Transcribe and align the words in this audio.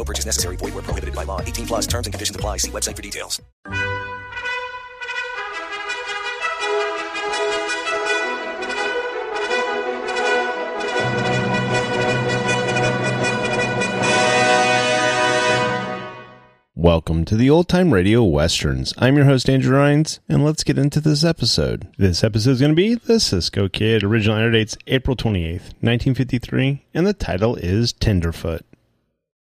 No 0.00 0.04
purchase 0.04 0.24
necessary. 0.24 0.56
Void 0.56 0.72
where 0.72 0.82
prohibited 0.82 1.14
by 1.14 1.24
law. 1.24 1.42
18 1.42 1.66
plus 1.66 1.86
terms 1.86 2.06
and 2.06 2.14
conditions 2.14 2.34
apply. 2.34 2.56
See 2.56 2.70
website 2.70 2.96
for 2.96 3.02
details. 3.02 3.38
Welcome 16.74 17.26
to 17.26 17.36
the 17.36 17.50
Old 17.50 17.68
Time 17.68 17.92
Radio 17.92 18.24
Westerns. 18.24 18.94
I'm 18.96 19.16
your 19.16 19.26
host, 19.26 19.50
Andrew 19.50 19.76
Rhynes, 19.76 20.20
and 20.30 20.42
let's 20.42 20.64
get 20.64 20.78
into 20.78 21.02
this 21.02 21.24
episode. 21.24 21.88
This 21.98 22.24
episode 22.24 22.52
is 22.52 22.60
going 22.60 22.72
to 22.72 22.74
be 22.74 22.94
The 22.94 23.20
Cisco 23.20 23.68
Kid. 23.68 24.02
Original 24.02 24.38
air 24.38 24.50
dates 24.50 24.78
April 24.86 25.14
28th, 25.14 25.74
1953, 25.82 26.86
and 26.94 27.06
the 27.06 27.12
title 27.12 27.56
is 27.56 27.92
Tenderfoot. 27.92 28.64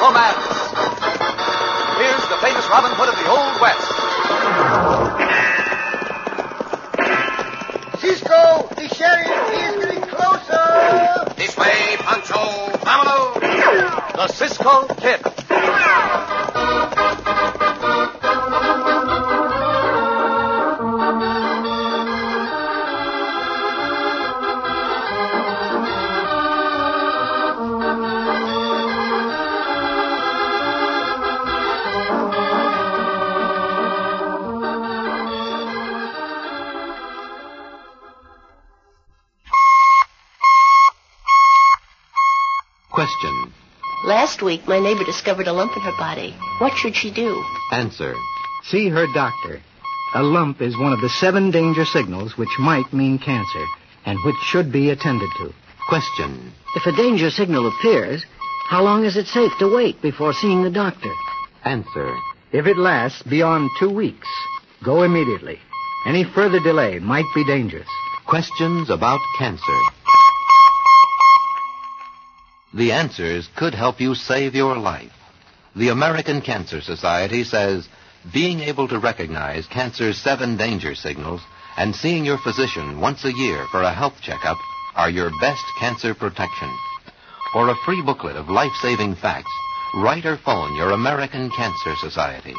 Here's 0.00 0.12
romance. 0.14 0.48
Here's 1.98 2.24
the 2.30 2.38
famous 2.40 2.64
Robin 2.70 2.90
Hood 2.96 3.10
of 3.10 3.16
the 3.20 3.28
Old 3.28 3.60
West. 3.60 3.84
Cisco, 8.00 8.68
the 8.76 8.88
sheriff, 8.94 9.28
he 9.52 9.60
is 9.60 9.76
getting 9.84 10.00
closer. 10.08 11.34
This 11.36 11.54
way, 11.54 11.96
Pancho. 11.98 12.72
Vámonos. 12.80 13.40
The 14.14 14.28
Cisco 14.28 14.86
Kid. 14.94 15.20
Last 44.40 44.46
week, 44.46 44.66
my 44.66 44.80
neighbor 44.80 45.04
discovered 45.04 45.48
a 45.48 45.52
lump 45.52 45.76
in 45.76 45.82
her 45.82 45.96
body. 45.98 46.34
What 46.60 46.72
should 46.72 46.96
she 46.96 47.10
do? 47.10 47.44
Answer. 47.72 48.14
See 48.62 48.88
her 48.88 49.06
doctor. 49.12 49.60
A 50.14 50.22
lump 50.22 50.62
is 50.62 50.78
one 50.78 50.94
of 50.94 51.02
the 51.02 51.10
seven 51.10 51.50
danger 51.50 51.84
signals 51.84 52.38
which 52.38 52.58
might 52.58 52.90
mean 52.90 53.18
cancer 53.18 53.66
and 54.06 54.18
which 54.24 54.36
should 54.42 54.72
be 54.72 54.88
attended 54.88 55.28
to. 55.36 55.52
Question. 55.90 56.54
If 56.74 56.86
a 56.86 56.96
danger 56.96 57.28
signal 57.28 57.68
appears, 57.68 58.24
how 58.64 58.82
long 58.82 59.04
is 59.04 59.18
it 59.18 59.26
safe 59.26 59.52
to 59.58 59.76
wait 59.76 60.00
before 60.00 60.32
seeing 60.32 60.62
the 60.62 60.70
doctor? 60.70 61.12
Answer. 61.66 62.10
If 62.50 62.66
it 62.66 62.78
lasts 62.78 63.22
beyond 63.22 63.68
two 63.78 63.90
weeks, 63.90 64.28
go 64.82 65.02
immediately. 65.02 65.58
Any 66.06 66.24
further 66.24 66.60
delay 66.60 66.98
might 66.98 67.28
be 67.34 67.44
dangerous. 67.44 67.88
Questions 68.24 68.88
about 68.88 69.20
cancer. 69.36 69.78
The 72.72 72.92
answers 72.92 73.48
could 73.56 73.74
help 73.74 74.00
you 74.00 74.14
save 74.14 74.54
your 74.54 74.76
life. 74.76 75.12
The 75.74 75.88
American 75.88 76.40
Cancer 76.40 76.80
Society 76.80 77.42
says 77.42 77.88
being 78.32 78.60
able 78.60 78.86
to 78.88 78.98
recognize 78.98 79.66
cancer's 79.66 80.18
seven 80.18 80.56
danger 80.56 80.94
signals 80.94 81.40
and 81.76 81.94
seeing 81.94 82.24
your 82.24 82.38
physician 82.38 83.00
once 83.00 83.24
a 83.24 83.32
year 83.32 83.66
for 83.72 83.82
a 83.82 83.92
health 83.92 84.20
checkup 84.22 84.58
are 84.94 85.10
your 85.10 85.30
best 85.40 85.64
cancer 85.80 86.14
protection. 86.14 86.70
For 87.52 87.70
a 87.70 87.76
free 87.84 88.02
booklet 88.02 88.36
of 88.36 88.48
life-saving 88.48 89.16
facts, 89.16 89.52
write 89.96 90.26
or 90.26 90.36
phone 90.36 90.76
your 90.76 90.92
American 90.92 91.50
Cancer 91.50 91.96
Society. 91.96 92.54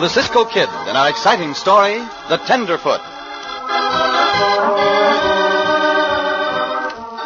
The 0.00 0.08
Cisco 0.08 0.46
Kid 0.46 0.68
in 0.88 0.96
our 0.96 1.10
exciting 1.10 1.52
story, 1.52 1.98
The 2.30 2.38
Tenderfoot. 2.46 3.02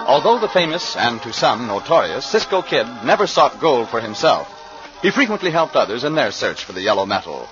Although 0.09 0.41
the 0.41 0.49
famous 0.53 0.97
and 0.97 1.23
to 1.23 1.33
some 1.33 1.69
notorious 1.69 2.27
Cisco 2.27 2.63
Kid 2.63 2.89
never 3.05 3.29
sought 3.29 3.61
gold 3.61 3.89
for 3.91 4.01
himself, 4.01 4.49
he 5.03 5.13
frequently 5.13 5.53
helped 5.53 5.77
others 5.77 6.03
in 6.03 6.17
their 6.17 6.33
search 6.33 6.65
for 6.65 6.73
the 6.73 6.83
yellow 6.83 7.07
metal. 7.07 7.49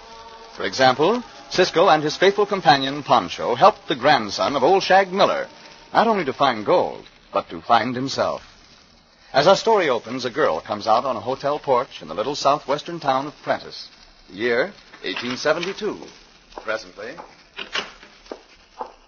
For 0.56 0.64
example, 0.64 1.22
Cisco 1.50 1.88
and 1.88 2.02
his 2.02 2.16
faithful 2.16 2.46
companion 2.46 3.04
Pancho 3.04 3.54
helped 3.54 3.86
the 3.86 3.94
grandson 3.94 4.56
of 4.56 4.64
old 4.64 4.82
Shag 4.82 5.12
Miller 5.12 5.46
not 5.92 6.08
only 6.08 6.25
to 6.25 6.32
find 6.32 6.66
gold, 6.66 7.04
but 7.32 7.48
to 7.50 7.60
find 7.60 7.94
himself. 7.94 8.42
As 9.32 9.46
our 9.46 9.56
story 9.56 9.88
opens, 9.88 10.25
a 10.25 10.30
girl 10.30 10.60
comes 10.60 10.88
out 10.88 11.04
on 11.04 11.14
a 11.14 11.20
hotel 11.20 11.60
porch 11.60 12.02
in 12.02 12.08
the 12.08 12.14
little 12.14 12.34
southwestern 12.34 12.98
town 12.98 13.28
of 13.28 13.42
Prentice. 13.42 13.88
The 14.28 14.36
year, 14.36 14.72
1872. 15.02 15.99
Presently, 16.62 17.14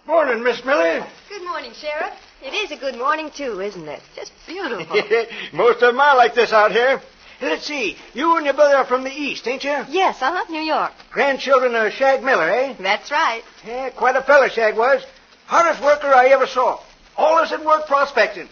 Morning, 0.05 0.43
Miss 0.43 0.63
Millie. 0.65 1.01
Good 1.29 1.43
morning, 1.45 1.71
Sheriff. 1.73 2.13
It 2.43 2.53
is 2.53 2.71
a 2.71 2.75
good 2.75 2.95
morning, 2.95 3.31
too, 3.35 3.59
isn't 3.61 3.87
it? 3.87 4.01
Just 4.15 4.31
beautiful. 4.45 4.95
Most 5.53 5.75
of 5.81 5.93
them 5.93 5.99
are 5.99 6.15
like 6.15 6.35
this 6.35 6.51
out 6.53 6.71
here. 6.71 7.01
Let's 7.41 7.65
see. 7.65 7.97
You 8.13 8.35
and 8.35 8.45
your 8.45 8.53
brother 8.53 8.75
are 8.75 8.85
from 8.85 9.03
the 9.03 9.11
East, 9.11 9.47
ain't 9.47 9.63
you? 9.63 9.83
yes, 9.89 10.21
uh-huh, 10.21 10.45
New 10.51 10.61
York. 10.61 10.91
Grandchildren 11.11 11.73
of 11.75 11.91
Shag 11.93 12.23
Miller, 12.23 12.49
eh? 12.49 12.75
That's 12.79 13.09
right. 13.09 13.41
Yeah, 13.65 13.89
quite 13.89 14.15
a 14.15 14.21
fella, 14.21 14.49
Shag 14.49 14.77
was. 14.77 15.03
Hardest 15.47 15.81
worker 15.83 16.07
I 16.07 16.27
ever 16.27 16.45
saw. 16.45 16.81
Always 17.17 17.51
at 17.51 17.65
work 17.65 17.87
prospecting. 17.87 18.47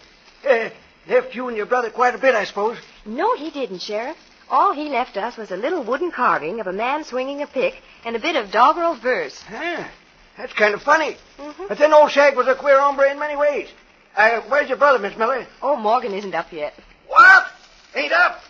Uh, 0.49 0.69
left 1.07 1.35
you 1.35 1.49
and 1.49 1.57
your 1.57 1.65
brother 1.65 1.89
quite 1.91 2.15
a 2.15 2.17
bit, 2.17 2.35
I 2.35 2.45
suppose. 2.45 2.77
No, 3.05 3.35
he 3.35 3.51
didn't, 3.51 3.81
Sheriff. 3.81 4.17
All 4.49 4.73
he 4.73 4.89
left 4.89 5.17
us 5.17 5.37
was 5.37 5.51
a 5.51 5.57
little 5.57 5.83
wooden 5.83 6.11
carving 6.11 6.59
of 6.59 6.67
a 6.67 6.73
man 6.73 7.03
swinging 7.03 7.41
a 7.41 7.47
pick 7.47 7.81
and 8.05 8.15
a 8.15 8.19
bit 8.19 8.35
of 8.35 8.51
doggerel 8.51 8.95
verse. 8.95 9.43
Yeah, 9.51 9.87
that's 10.37 10.53
kind 10.53 10.73
of 10.73 10.81
funny. 10.81 11.17
But 11.67 11.77
then 11.77 11.93
old 11.93 12.11
Shag 12.11 12.35
was 12.35 12.47
a 12.47 12.55
queer 12.55 12.79
hombre 12.79 13.09
in 13.09 13.19
many 13.19 13.35
ways. 13.35 13.69
Uh, 14.15 14.41
where's 14.41 14.69
your 14.69 14.77
brother, 14.77 14.99
Miss 14.99 15.17
Miller? 15.17 15.47
Oh, 15.61 15.75
Morgan 15.75 16.13
isn't 16.13 16.35
up 16.35 16.51
yet. 16.51 16.73
What? 17.07 17.47
Ain't 17.95 18.11
up? 18.11 18.41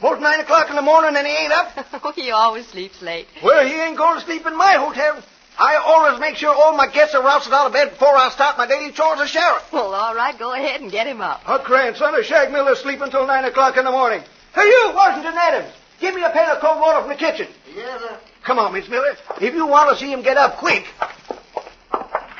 Both 0.00 0.20
nine 0.20 0.40
o'clock 0.40 0.68
in 0.70 0.76
the 0.76 0.82
morning 0.82 1.16
and 1.16 1.26
he 1.26 1.32
ain't 1.32 1.52
up? 1.52 2.14
he 2.14 2.30
always 2.30 2.66
sleeps 2.68 3.02
late. 3.02 3.26
Well, 3.42 3.66
he 3.66 3.74
ain't 3.74 3.96
going 3.96 4.18
to 4.18 4.24
sleep 4.24 4.46
in 4.46 4.56
my 4.56 4.72
hotel. 4.74 5.22
I 5.58 5.76
always 5.76 6.18
make 6.18 6.36
sure 6.36 6.54
all 6.54 6.76
my 6.76 6.86
guests 6.86 7.14
are 7.14 7.22
rousted 7.22 7.52
out 7.52 7.66
of 7.66 7.72
bed 7.72 7.90
before 7.90 8.16
I 8.16 8.30
start 8.30 8.56
my 8.56 8.66
daily 8.66 8.90
chores 8.90 9.20
as 9.20 9.28
sheriff. 9.28 9.70
Well, 9.72 9.94
all 9.94 10.14
right, 10.14 10.36
go 10.38 10.52
ahead 10.54 10.80
and 10.80 10.90
get 10.90 11.06
him 11.06 11.20
up. 11.20 11.42
A 11.46 11.62
grandson 11.62 12.14
of 12.14 12.24
Shag 12.24 12.50
Miller 12.50 12.74
sleep 12.74 13.00
until 13.00 13.26
nine 13.26 13.44
o'clock 13.44 13.76
in 13.76 13.84
the 13.84 13.90
morning. 13.90 14.22
Hey, 14.54 14.64
you, 14.64 14.92
Washington 14.94 15.34
Adams, 15.34 15.72
give 16.00 16.14
me 16.14 16.22
a 16.22 16.30
pail 16.30 16.50
of 16.50 16.60
cold 16.60 16.78
water 16.78 17.00
from 17.00 17.08
the 17.08 17.16
kitchen. 17.16 17.48
Yes, 17.74 18.00
sir. 18.00 18.18
Come 18.44 18.58
on, 18.58 18.72
Miss 18.72 18.88
Miller. 18.88 19.16
If 19.40 19.54
you 19.54 19.66
want 19.66 19.90
to 19.90 19.96
see 19.96 20.12
him 20.12 20.22
get 20.22 20.36
up 20.36 20.58
quick. 20.58 20.84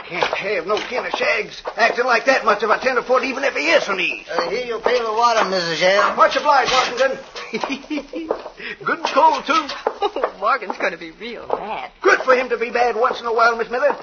Can't 0.04 0.34
have 0.34 0.66
no 0.66 0.76
kin 0.76 1.06
of 1.06 1.12
Shags 1.12 1.62
acting 1.78 2.04
like 2.04 2.26
that 2.26 2.44
much 2.44 2.62
of 2.62 2.68
a 2.68 2.78
tenderfoot, 2.78 3.24
even 3.24 3.44
if 3.44 3.54
he 3.54 3.70
is 3.70 3.84
from 3.84 3.96
the 3.96 4.04
East. 4.04 4.28
Uh, 4.30 4.50
here 4.50 4.66
you 4.66 4.78
pail 4.80 5.06
of 5.06 5.16
water, 5.16 5.40
Mrs. 5.40 5.76
Sheriff. 5.76 6.16
Much 6.16 6.36
obliged, 6.36 6.70
Washington. 6.70 7.18
Good 8.84 8.98
and 8.98 9.08
cold, 9.08 9.46
too. 9.46 9.66
Oh, 9.86 10.34
Morgan's 10.38 10.76
going 10.76 10.92
to 10.92 10.98
be 10.98 11.12
real 11.12 11.46
mad. 11.46 11.92
Good 12.02 12.20
for 12.20 12.34
him 12.34 12.50
to 12.50 12.58
be 12.58 12.68
bad 12.68 12.94
once 12.94 13.20
in 13.20 13.26
a 13.26 13.32
while, 13.32 13.56
Miss 13.56 13.70
Miller. 13.70 13.96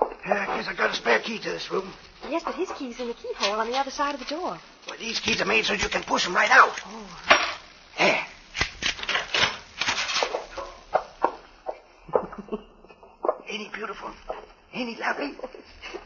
I 0.00 0.46
guess 0.56 0.68
I 0.68 0.74
got 0.74 0.90
a 0.90 0.94
spare 0.94 1.18
key 1.18 1.40
to 1.40 1.50
this 1.50 1.72
room. 1.72 1.92
Yes, 2.30 2.42
but 2.44 2.54
his 2.54 2.70
key's 2.70 3.00
in 3.00 3.08
the 3.08 3.14
keyhole 3.14 3.58
on 3.58 3.68
the 3.68 3.76
other 3.76 3.90
side 3.90 4.14
of 4.14 4.20
the 4.20 4.26
door. 4.26 4.58
Well, 4.86 4.96
these 4.98 5.20
keys 5.20 5.40
are 5.40 5.46
made 5.46 5.64
so 5.64 5.74
you 5.74 5.88
can 5.88 6.02
push 6.02 6.24
them 6.24 6.34
right 6.34 6.50
out. 6.50 6.74
There. 6.76 6.84
Oh. 6.86 7.08
Eh. 7.98 8.24
Ain't 13.48 13.62
he 13.62 13.68
beautiful? 13.68 14.10
Ain't 14.74 14.96
he 14.96 15.00
lovely? 15.00 15.34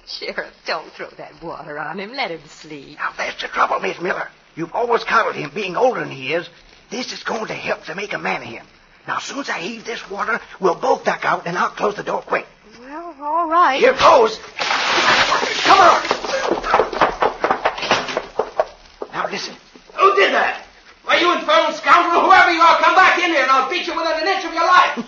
Sheriff, 0.07 0.53
don't 0.67 0.91
throw 0.93 1.09
that 1.17 1.43
water 1.43 1.79
on 1.79 1.99
him. 1.99 2.13
Let 2.13 2.31
him 2.31 2.41
sleep. 2.49 2.99
Now, 2.99 3.13
that's 3.17 3.41
the 3.41 3.49
trouble, 3.49 3.81
Miss 3.81 4.01
Miller. 4.01 4.29
You've 4.55 4.73
always 4.73 5.05
coddled 5.05 5.37
him, 5.37 5.51
being 5.55 5.77
older 5.77 6.01
than 6.01 6.11
he 6.11 6.33
is. 6.33 6.49
This 6.91 7.13
is 7.13 7.23
going 7.23 7.47
to 7.47 7.55
help 7.55 7.85
to 7.85 7.95
make 7.95 8.13
a 8.13 8.19
man 8.19 8.43
of 8.43 8.49
him. 8.49 8.67
Now, 9.07 9.19
as 9.19 9.25
soon 9.25 9.41
as 9.41 9.49
I 9.49 9.59
heave 9.59 9.85
this 9.85 10.09
water, 10.11 10.41
we'll 10.61 10.75
both 10.75 11.05
duck 11.05 11.25
out, 11.25 11.47
and 11.47 11.57
I'll 11.57 11.71
close 11.71 11.95
the 11.97 12.03
door 12.03 12.23
quick. 12.23 12.47
Well, 12.81 13.15
all 13.21 13.49
right. 13.49 13.79
Here 13.79 13.93
goes. 13.95 14.39
Come 15.65 15.79
on. 15.79 16.16
Now, 19.17 19.27
listen. 19.31 19.55
Who 19.95 20.15
did 20.15 20.35
that? 20.35 20.63
Why, 21.05 21.17
you 21.19 21.33
infernal 21.33 21.73
scoundrel, 21.73 22.21
whoever 22.27 22.53
you 22.53 22.61
are, 22.61 22.77
come 22.81 22.95
back 22.95 23.19
in 23.19 23.31
here 23.31 23.41
and 23.45 23.51
I'll 23.51 23.71
beat 23.71 23.87
you 23.87 23.97
within 23.97 24.13
an 24.13 24.29
inch 24.29 24.45
of 24.45 24.53
your 24.53 24.67
life. 24.67 24.99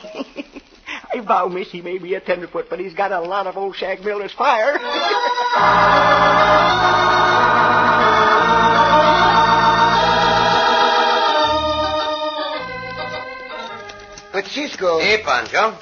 I 1.13 1.21
vow, 1.21 1.49
miss, 1.49 1.71
he 1.71 1.83
may 1.83 1.99
be 1.99 2.15
a 2.15 2.21
tenderfoot, 2.21 2.71
but 2.71 2.81
he's 2.81 2.95
got 2.95 3.13
a 3.13 3.21
lot 3.21 3.47
of 3.47 3.59
old 3.59 3.77
Shag 3.77 4.03
Miller's 4.03 4.33
fire. 4.33 4.79
But 14.33 14.47
Cisco, 14.47 14.99
Hey, 15.01 15.23
Pancho. 15.25 15.77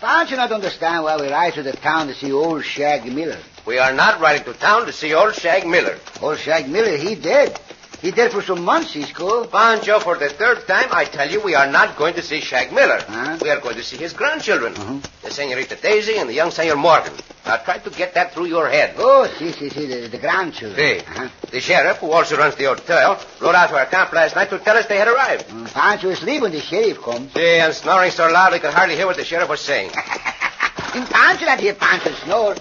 don't 0.00 0.30
you 0.30 0.36
not 0.36 0.52
understand 0.52 1.04
why 1.04 1.16
we 1.16 1.28
ride 1.28 1.54
to 1.54 1.62
the 1.62 1.72
town 1.72 2.06
to 2.08 2.14
see 2.14 2.30
old 2.30 2.64
Shag 2.64 3.10
Miller? 3.12 3.38
We 3.64 3.78
are 3.78 3.92
not 3.92 4.20
riding 4.20 4.44
to 4.44 4.52
town 4.52 4.86
to 4.86 4.92
see 4.92 5.12
old 5.14 5.34
Shag 5.34 5.66
Miller. 5.66 5.98
Old 6.22 6.38
Shag 6.38 6.68
Miller, 6.68 6.96
he 6.96 7.14
dead. 7.16 7.58
He 8.02 8.10
dead 8.10 8.30
for 8.30 8.42
some 8.42 8.62
months, 8.62 8.90
Cisco. 8.92 9.46
Pancho, 9.46 9.98
for 10.00 10.16
the 10.16 10.28
third 10.28 10.66
time, 10.68 10.88
I 10.92 11.04
tell 11.06 11.28
you, 11.30 11.40
we 11.40 11.54
are 11.54 11.66
not 11.70 11.96
going 11.96 12.14
to 12.14 12.22
see 12.22 12.40
Shag 12.40 12.72
Miller. 12.72 13.00
Huh? 13.08 13.38
We 13.42 13.50
are 13.50 13.60
going 13.60 13.76
to 13.76 13.82
see 13.82 13.96
his 13.96 14.12
grandchildren, 14.12 14.74
Uh-huh. 14.76 14.98
the 15.22 15.30
Senorita 15.30 15.76
Daisy 15.76 16.16
and 16.18 16.28
the 16.28 16.34
young 16.34 16.50
Senor 16.50 16.76
Morgan. 16.76 17.12
Now, 17.46 17.56
try 17.56 17.78
to 17.78 17.90
get 17.90 18.14
that 18.14 18.32
through 18.34 18.46
your 18.46 18.68
head. 18.68 18.94
Oh, 18.98 19.26
see, 19.38 19.50
see, 19.52 19.70
see, 19.70 19.86
the, 19.86 20.08
the 20.08 20.18
grandchildren. 20.18 20.76
See, 20.76 20.98
Uh-huh. 21.00 21.28
the 21.50 21.60
sheriff, 21.60 21.96
who 21.98 22.10
also 22.12 22.36
runs 22.36 22.54
the 22.56 22.64
hotel, 22.64 23.18
rode 23.40 23.54
out 23.54 23.70
to 23.70 23.76
our 23.78 23.86
camp 23.86 24.12
last 24.12 24.36
night 24.36 24.50
to 24.50 24.58
tell 24.58 24.76
us 24.76 24.86
they 24.86 24.98
had 24.98 25.08
arrived. 25.08 25.48
Mm, 25.48 25.72
Pancho 25.72 26.10
is 26.10 26.18
asleep 26.18 26.42
when 26.42 26.52
the 26.52 26.60
sheriff 26.60 27.00
comes. 27.02 27.32
See, 27.32 27.58
and 27.58 27.72
snoring 27.74 28.10
so 28.10 28.28
loud 28.28 28.52
he 28.52 28.58
could 28.60 28.74
hardly 28.74 28.94
hear 28.96 29.06
what 29.06 29.16
the 29.16 29.24
sheriff 29.24 29.48
was 29.48 29.60
saying. 29.60 29.90
In 30.94 31.04
Pancho 31.06 31.46
not 31.46 31.60
hear 31.60 31.74
Pancho 31.74 32.12
snore. 32.24 32.56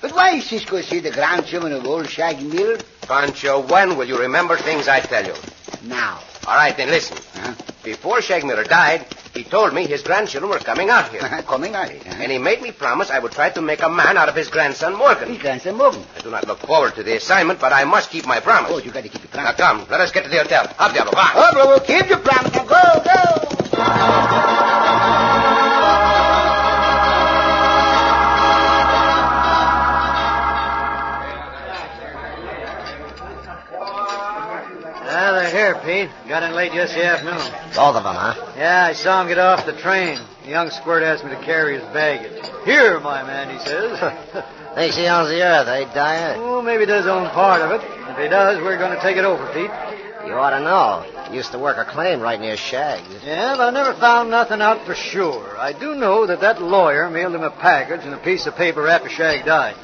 But 0.00 0.12
why 0.14 0.34
is 0.36 0.44
Cisco 0.46 0.80
see 0.80 1.00
the 1.00 1.10
grandchildren 1.10 1.72
of 1.72 1.84
old 1.86 2.08
Shag 2.08 2.40
Miller? 2.42 2.78
Pancho, 3.08 3.60
when 3.66 3.96
will 3.96 4.06
you 4.06 4.18
remember 4.20 4.56
things 4.58 4.86
I 4.86 5.00
tell 5.00 5.24
you? 5.24 5.34
Now. 5.82 6.20
All 6.46 6.54
right, 6.54 6.76
then 6.76 6.88
listen. 6.88 7.16
Uh-huh. 7.16 7.54
Before 7.82 8.20
Shag 8.20 8.44
Miller 8.44 8.64
died, 8.64 9.06
he 9.32 9.44
told 9.44 9.72
me 9.72 9.86
his 9.86 10.02
grandchildren 10.02 10.50
were 10.50 10.58
coming 10.58 10.90
out 10.90 11.10
here. 11.10 11.20
Coming 11.46 11.74
out 11.74 11.90
here. 11.90 12.02
And 12.06 12.30
he 12.30 12.38
made 12.38 12.60
me 12.60 12.70
promise 12.70 13.10
I 13.10 13.18
would 13.18 13.32
try 13.32 13.48
to 13.50 13.62
make 13.62 13.82
a 13.82 13.88
man 13.88 14.18
out 14.18 14.28
of 14.28 14.34
his 14.34 14.48
grandson 14.48 14.94
Morgan. 14.96 15.28
His 15.28 15.38
grandson 15.38 15.76
Morgan. 15.76 16.04
I 16.16 16.20
do 16.20 16.30
not 16.30 16.46
look 16.46 16.58
forward 16.58 16.94
to 16.96 17.02
the 17.02 17.16
assignment, 17.16 17.60
but 17.60 17.72
I 17.72 17.84
must 17.84 18.10
keep 18.10 18.26
my 18.26 18.40
promise. 18.40 18.72
Oh, 18.74 18.78
you 18.78 18.90
got 18.90 19.04
to 19.04 19.08
keep 19.08 19.22
your 19.22 19.30
promise. 19.30 19.58
Now 19.58 19.72
come, 19.72 19.88
let 19.90 20.00
us 20.00 20.12
get 20.12 20.24
to 20.24 20.30
the 20.30 20.36
hotel. 20.36 20.64
Up, 20.78 20.92
Diablo, 20.92 21.12
on. 21.18 21.30
Oh, 21.34 21.50
well, 21.54 21.80
keep 21.80 22.08
your 22.08 22.18
promise. 22.18 22.52
Now 22.52 22.64
go, 22.64 23.02
go. 23.04 24.17
Got 36.38 36.50
in 36.50 36.54
late 36.54 36.72
yesterday 36.72 37.06
afternoon. 37.06 37.38
Both 37.74 37.96
of 37.96 38.04
them, 38.04 38.14
huh? 38.14 38.52
Yeah, 38.56 38.86
I 38.88 38.92
saw 38.92 39.22
him 39.22 39.26
get 39.26 39.38
off 39.38 39.66
the 39.66 39.72
train. 39.72 40.20
The 40.44 40.50
young 40.50 40.70
squirt 40.70 41.02
asked 41.02 41.24
me 41.24 41.30
to 41.30 41.42
carry 41.42 41.74
his 41.74 41.82
baggage. 41.92 42.46
Here, 42.64 43.00
my 43.00 43.24
man, 43.24 43.50
he 43.50 43.58
says. 43.58 43.98
Thinks 44.76 44.94
he 44.94 45.08
owns 45.08 45.30
the 45.30 45.42
earth, 45.42 45.66
eh, 45.66 45.92
Dyer? 45.92 46.36
oh, 46.38 46.62
maybe 46.62 46.82
he 46.82 46.86
does 46.86 47.08
own 47.08 47.28
part 47.30 47.60
of 47.60 47.72
it. 47.72 47.80
If 47.82 48.18
he 48.18 48.28
does, 48.28 48.62
we're 48.62 48.78
going 48.78 48.94
to 48.94 49.02
take 49.02 49.16
it 49.16 49.24
over, 49.24 49.44
Pete. 49.52 49.72
You 50.28 50.34
ought 50.34 50.50
to 50.50 50.60
know. 50.60 51.34
Used 51.34 51.50
to 51.50 51.58
work 51.58 51.76
a 51.76 51.84
claim 51.84 52.20
right 52.20 52.40
near 52.40 52.56
Shag's. 52.56 53.24
Yeah, 53.24 53.56
but 53.56 53.70
I 53.70 53.70
never 53.70 53.98
found 53.98 54.30
nothing 54.30 54.62
out 54.62 54.86
for 54.86 54.94
sure. 54.94 55.58
I 55.58 55.72
do 55.72 55.96
know 55.96 56.24
that 56.26 56.40
that 56.42 56.62
lawyer 56.62 57.10
mailed 57.10 57.34
him 57.34 57.42
a 57.42 57.50
package 57.50 58.04
and 58.04 58.14
a 58.14 58.18
piece 58.18 58.46
of 58.46 58.54
paper 58.54 58.86
after 58.86 59.08
Shag 59.08 59.44
died. 59.44 59.74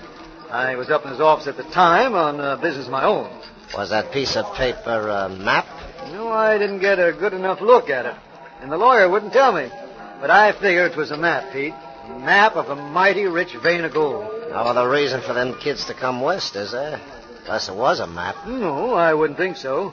I 0.52 0.76
was 0.76 0.88
up 0.88 1.04
in 1.04 1.11
his 1.11 1.20
office 1.20 1.49
at 1.49 1.56
the 1.56 1.64
time 1.64 2.14
on 2.14 2.40
uh, 2.40 2.54
business 2.58 2.87
of 2.87 2.92
my 2.92 3.02
own. 3.02 3.28
Was 3.76 3.90
that 3.90 4.12
piece 4.12 4.37
of 4.37 4.54
paper 4.54 5.08
a 5.08 5.28
map? 5.28 5.66
No, 6.12 6.28
I 6.28 6.58
didn't 6.58 6.80
get 6.80 6.99
a 6.99 7.12
good 7.12 7.32
enough 7.32 7.61
look 7.61 7.90
at 7.90 8.06
it. 8.06 8.14
And 8.61 8.70
the 8.70 8.76
lawyer 8.76 9.08
wouldn't 9.08 9.32
tell 9.32 9.52
me. 9.52 9.68
But 10.20 10.30
I 10.30 10.52
figure 10.52 10.87
it 10.87 10.96
was 10.96 11.11
a 11.11 11.16
map, 11.16 11.52
Pete. 11.52 11.75
A 12.04 12.18
map 12.18 12.56
of 12.56 12.68
a 12.68 12.76
mighty 12.76 13.25
rich 13.25 13.54
vein 13.62 13.84
of 13.84 13.92
gold. 13.92 14.25
No 14.50 14.56
other 14.56 14.88
reason 14.88 15.20
for 15.23 15.32
them 15.32 15.58
kids 15.61 15.87
to 15.87 15.94
come 15.94 16.20
west, 16.20 16.54
is 16.56 16.73
there? 16.73 17.00
Unless 17.44 17.68
it 17.68 17.75
was 17.75 18.00
a 18.00 18.06
map. 18.06 18.46
No, 18.46 18.94
I 18.94 19.12
wouldn't 19.14 19.38
think 19.38 19.56
so. 19.56 19.92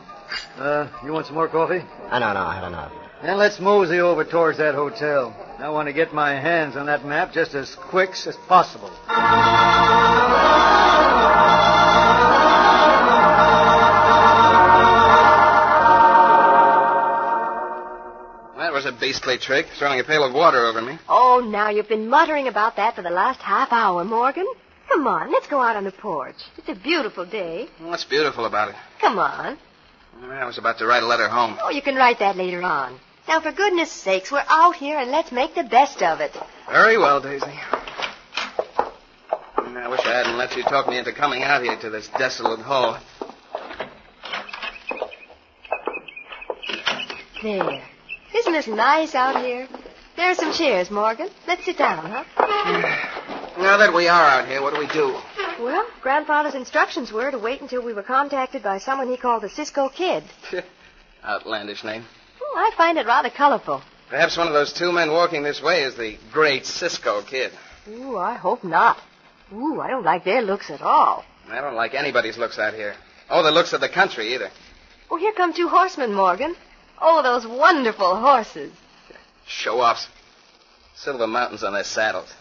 Uh, 0.58 0.88
you 1.04 1.12
want 1.12 1.26
some 1.26 1.36
more 1.36 1.48
coffee? 1.48 1.84
I 2.10 2.20
don't 2.20 2.34
know, 2.34 2.42
I 2.46 2.62
don't 2.62 2.72
know. 2.72 2.90
Then 3.22 3.38
let's 3.38 3.60
mosey 3.60 4.00
over 4.00 4.24
towards 4.24 4.58
that 4.58 4.74
hotel. 4.74 5.36
I 5.60 5.70
want 5.70 5.88
to 5.88 5.94
get 5.94 6.14
my 6.14 6.32
hands 6.32 6.76
on 6.76 6.88
that 6.88 7.06
map 7.06 7.34
just 7.34 7.54
as 7.54 7.76
quick 7.76 8.12
as 8.26 8.36
possible. 8.48 8.90
Beastly 19.02 19.38
trick, 19.38 19.66
throwing 19.78 20.00
a 20.00 20.04
pail 20.04 20.24
of 20.24 20.34
water 20.34 20.66
over 20.66 20.82
me. 20.82 20.98
Oh, 21.10 21.46
now 21.46 21.70
you've 21.70 21.90
been 21.90 22.08
muttering 22.08 22.48
about 22.48 22.78
that 22.78 22.96
for 22.96 23.02
the 23.02 23.10
last 23.10 23.42
half 23.42 23.74
hour, 23.74 24.06
Morgan. 24.06 24.46
Come 24.88 25.08
on, 25.08 25.32
let's 25.32 25.48
go 25.48 25.60
out 25.60 25.76
on 25.76 25.84
the 25.84 25.92
porch. 25.92 26.36
It's 26.58 26.70
a 26.70 26.76
beautiful 26.76 27.26
day. 27.26 27.68
What's 27.80 28.06
beautiful 28.06 28.46
about 28.46 28.70
it? 28.70 28.76
Come 29.02 29.20
on. 29.20 29.58
I 30.24 30.46
was 30.46 30.58
about 30.58 30.78
to 30.78 30.86
write 30.86 31.04
a 31.04 31.08
letter 31.08 31.28
home. 31.28 31.58
Oh, 31.62 31.72
you 31.72 31.82
can 31.82 31.96
write 31.96 32.20
that 32.20 32.38
later 32.38 32.62
on. 32.62 33.00
Now, 33.28 33.42
for 33.42 33.52
goodness 33.52 33.92
sakes, 33.92 34.32
we're 34.32 34.44
out 34.48 34.76
here 34.76 34.98
and 35.00 35.10
let's 35.10 35.32
make 35.32 35.56
the 35.56 35.64
best 35.64 36.02
of 36.04 36.20
it. 36.22 36.32
Very 36.70 36.98
well, 36.98 37.22
Daisy. 37.22 37.46
I 38.78 39.88
wish 39.90 40.02
I 40.06 40.18
hadn't 40.18 40.38
let 40.38 40.56
you 40.56 40.64
talk 40.64 40.88
me 40.88 40.98
into 40.98 41.12
coming 41.12 41.42
out 41.44 41.64
here 41.64 41.78
to 41.80 41.90
this 41.90 42.08
desolate 42.18 42.60
hole. 42.60 42.98
There. 47.42 47.84
Isn't 48.34 48.54
this 48.54 48.68
nice 48.68 49.16
out 49.16 49.44
here? 49.44 49.68
There 50.16 50.30
are 50.30 50.36
some 50.36 50.54
chairs, 50.54 50.90
Morgan. 50.90 51.30
Let's 51.48 51.66
sit 51.66 51.78
down, 51.78 52.06
huh? 52.06 52.24
Now 53.58 53.78
that 53.78 53.94
we 53.94 54.08
are 54.08 54.24
out 54.24 54.48
here, 54.48 54.62
what 54.62 54.74
do 54.74 54.80
we 54.80 54.88
do? 54.88 55.20
Well, 55.62 55.86
Grandfather's 56.02 56.56
instructions 56.56 57.12
were 57.12 57.30
to 57.30 57.38
wait 57.38 57.62
until 57.62 57.84
we 57.84 57.94
were 57.94 58.02
contacted 58.02 58.64
by 58.64 58.80
someone 58.80 59.10
he 59.10 59.18
called 59.18 59.44
the 59.44 59.50
Cisco 59.50 59.90
Kid. 59.90 60.24
Outlandish 61.24 61.84
name. 61.84 62.06
Hmm, 62.40 62.58
I 62.58 62.72
find 62.76 62.98
it 62.98 63.06
rather 63.06 63.30
colorful. 63.30 63.84
Perhaps 64.10 64.38
one 64.38 64.48
of 64.48 64.54
those 64.54 64.74
two 64.74 64.92
men 64.92 65.12
walking 65.12 65.44
this 65.44 65.62
way 65.62 65.84
is 65.84 65.96
the 65.96 66.18
great 66.32 66.66
Cisco 66.66 67.22
kid. 67.22 67.52
Ooh, 67.90 68.18
I 68.18 68.34
hope 68.34 68.64
not. 68.64 68.98
Ooh, 69.54 69.80
I 69.80 69.90
don't 69.90 70.04
like 70.04 70.26
their 70.26 70.42
looks 70.42 70.70
at 70.70 70.82
all. 70.82 71.24
I 71.50 71.62
don't 71.62 71.76
like 71.76 71.94
anybody's 71.94 72.38
looks 72.38 72.58
out 72.60 72.74
here. 72.74 72.96
Oh, 73.30 73.44
the 73.44 73.52
looks 73.52 73.74
of 73.74 73.82
the 73.82 73.90
country 73.90 74.34
either. 74.34 74.50
Oh, 75.10 75.18
here 75.18 75.34
come 75.34 75.54
two 75.54 75.70
horsemen, 75.70 76.14
Morgan. 76.14 76.56
Oh, 77.02 77.24
those 77.24 77.48
wonderful 77.48 78.16
horses. 78.16 78.72
Show 79.48 79.82
offs. 79.82 80.08
Silver 80.96 81.28
mountains 81.28 81.64
on 81.64 81.74
their 81.74 81.84
saddles. 81.84 82.32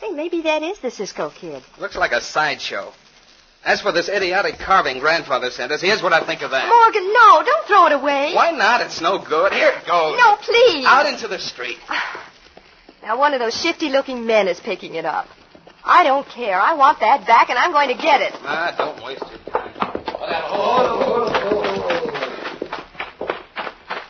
Hey, 0.00 0.10
maybe 0.10 0.42
that 0.42 0.62
is 0.62 0.78
the 0.80 0.90
Cisco 0.90 1.30
Kid. 1.30 1.62
Looks 1.78 1.96
like 1.96 2.12
a 2.12 2.20
sideshow. 2.20 2.92
As 3.64 3.80
for 3.80 3.92
this 3.92 4.08
idiotic 4.08 4.58
carving 4.58 4.98
grandfather 5.00 5.50
sent 5.50 5.72
us, 5.72 5.80
here's 5.82 6.02
what 6.02 6.12
I 6.12 6.24
think 6.24 6.42
of 6.42 6.50
that. 6.52 6.68
Morgan, 6.68 7.12
no, 7.12 7.42
don't 7.44 7.66
throw 7.66 7.86
it 7.86 7.92
away. 7.92 8.32
Why 8.34 8.50
not? 8.52 8.80
It's 8.80 9.00
no 9.00 9.18
good. 9.18 9.52
Here 9.52 9.68
it 9.70 9.86
goes. 9.86 10.18
No, 10.18 10.36
please. 10.36 10.84
Out 10.86 11.06
into 11.06 11.28
the 11.28 11.38
street. 11.38 11.78
Now, 13.00 13.16
one 13.16 13.32
of 13.32 13.40
those 13.40 13.54
shifty-looking 13.54 14.26
men 14.26 14.48
is 14.48 14.60
picking 14.60 14.96
it 14.96 15.06
up. 15.06 15.28
I 15.82 16.02
don't 16.04 16.26
care. 16.28 16.60
I 16.60 16.74
want 16.74 17.00
that 17.00 17.26
back, 17.26 17.48
and 17.48 17.58
I'm 17.58 17.72
going 17.72 17.88
to 17.88 17.94
get 17.94 18.20
it. 18.20 18.32
Ah, 18.42 18.74
don't 18.76 19.02
waste 19.02 19.22
your 19.30 19.38
time. 19.50 19.72